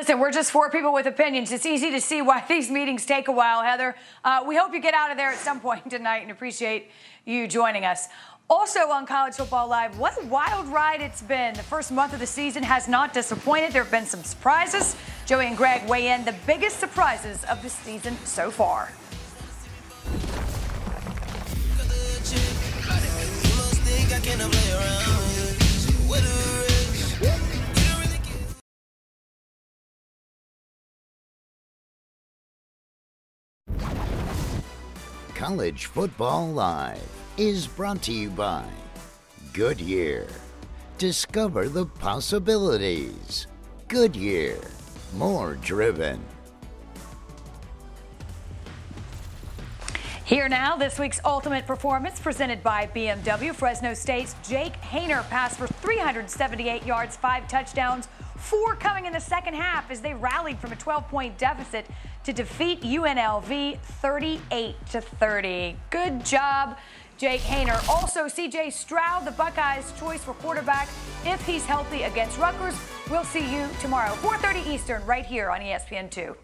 Listen, 0.02 0.18
we're 0.18 0.32
just 0.32 0.50
four 0.50 0.68
people 0.68 0.92
with 0.92 1.06
opinions. 1.06 1.52
It's 1.52 1.64
easy 1.64 1.92
to 1.92 2.00
see 2.00 2.22
why 2.22 2.44
these 2.48 2.68
meetings 2.68 3.06
take 3.06 3.28
a 3.28 3.30
while, 3.30 3.62
Heather. 3.62 3.94
Uh, 4.24 4.42
we 4.44 4.56
hope 4.56 4.74
you 4.74 4.80
get 4.80 4.94
out 4.94 5.12
of 5.12 5.16
there 5.16 5.28
at 5.28 5.38
some 5.38 5.60
point 5.60 5.88
tonight 5.90 6.22
and 6.22 6.32
appreciate 6.32 6.90
you 7.24 7.46
joining 7.46 7.84
us. 7.84 8.08
Also 8.50 8.80
on 8.88 9.06
College 9.06 9.34
Football 9.34 9.68
Live, 9.68 9.96
what 10.00 10.20
a 10.20 10.26
wild 10.26 10.66
ride 10.66 11.00
it's 11.00 11.22
been. 11.22 11.54
The 11.54 11.62
first 11.62 11.92
month 11.92 12.14
of 12.14 12.18
the 12.18 12.26
season 12.26 12.64
has 12.64 12.88
not 12.88 13.14
disappointed. 13.14 13.72
There 13.72 13.84
have 13.84 13.92
been 13.92 14.04
some 14.04 14.24
surprises. 14.24 14.96
Joey 15.24 15.46
and 15.46 15.56
Greg 15.56 15.88
weigh 15.88 16.08
in 16.08 16.24
the 16.24 16.34
biggest 16.48 16.80
surprises 16.80 17.44
of 17.44 17.62
the 17.62 17.70
season 17.70 18.16
so 18.24 18.50
far. 18.50 18.90
College 35.42 35.86
Football 35.86 36.52
Live 36.52 37.02
is 37.36 37.66
brought 37.66 38.00
to 38.02 38.12
you 38.12 38.30
by 38.30 38.64
Goodyear. 39.52 40.28
Discover 40.98 41.68
the 41.68 41.84
possibilities. 41.84 43.48
Goodyear, 43.88 44.60
more 45.16 45.54
driven. 45.54 46.24
Here 50.24 50.48
now, 50.48 50.76
this 50.76 51.00
week's 51.00 51.18
ultimate 51.24 51.66
performance 51.66 52.20
presented 52.20 52.62
by 52.62 52.86
BMW. 52.94 53.52
Fresno 53.52 53.94
State's 53.94 54.36
Jake 54.48 54.74
Haener 54.74 55.28
passed 55.28 55.58
for 55.58 55.66
378 55.66 56.86
yards, 56.86 57.16
five 57.16 57.48
touchdowns, 57.48 58.06
four 58.36 58.76
coming 58.76 59.06
in 59.06 59.12
the 59.12 59.20
second 59.20 59.54
half 59.54 59.90
as 59.90 60.00
they 60.00 60.14
rallied 60.14 60.60
from 60.60 60.70
a 60.70 60.76
12 60.76 61.08
point 61.08 61.36
deficit 61.36 61.86
to 62.24 62.32
defeat 62.32 62.82
UNLV 62.82 63.78
38 63.78 64.86
to 64.90 65.00
30. 65.00 65.76
Good 65.90 66.24
job. 66.24 66.78
Jake 67.18 67.42
Haener. 67.42 67.88
Also, 67.88 68.24
CJ 68.26 68.72
Stroud, 68.72 69.24
the 69.24 69.30
Buckeyes' 69.30 69.92
choice 69.98 70.24
for 70.24 70.34
quarterback, 70.34 70.88
if 71.24 71.44
he's 71.46 71.64
healthy 71.64 72.02
against 72.02 72.36
Rutgers. 72.38 72.74
We'll 73.10 73.24
see 73.24 73.54
you 73.54 73.68
tomorrow, 73.80 74.14
4:30 74.14 74.66
Eastern, 74.66 75.06
right 75.06 75.24
here 75.24 75.48
on 75.50 75.60
ESPN2. 75.60 76.34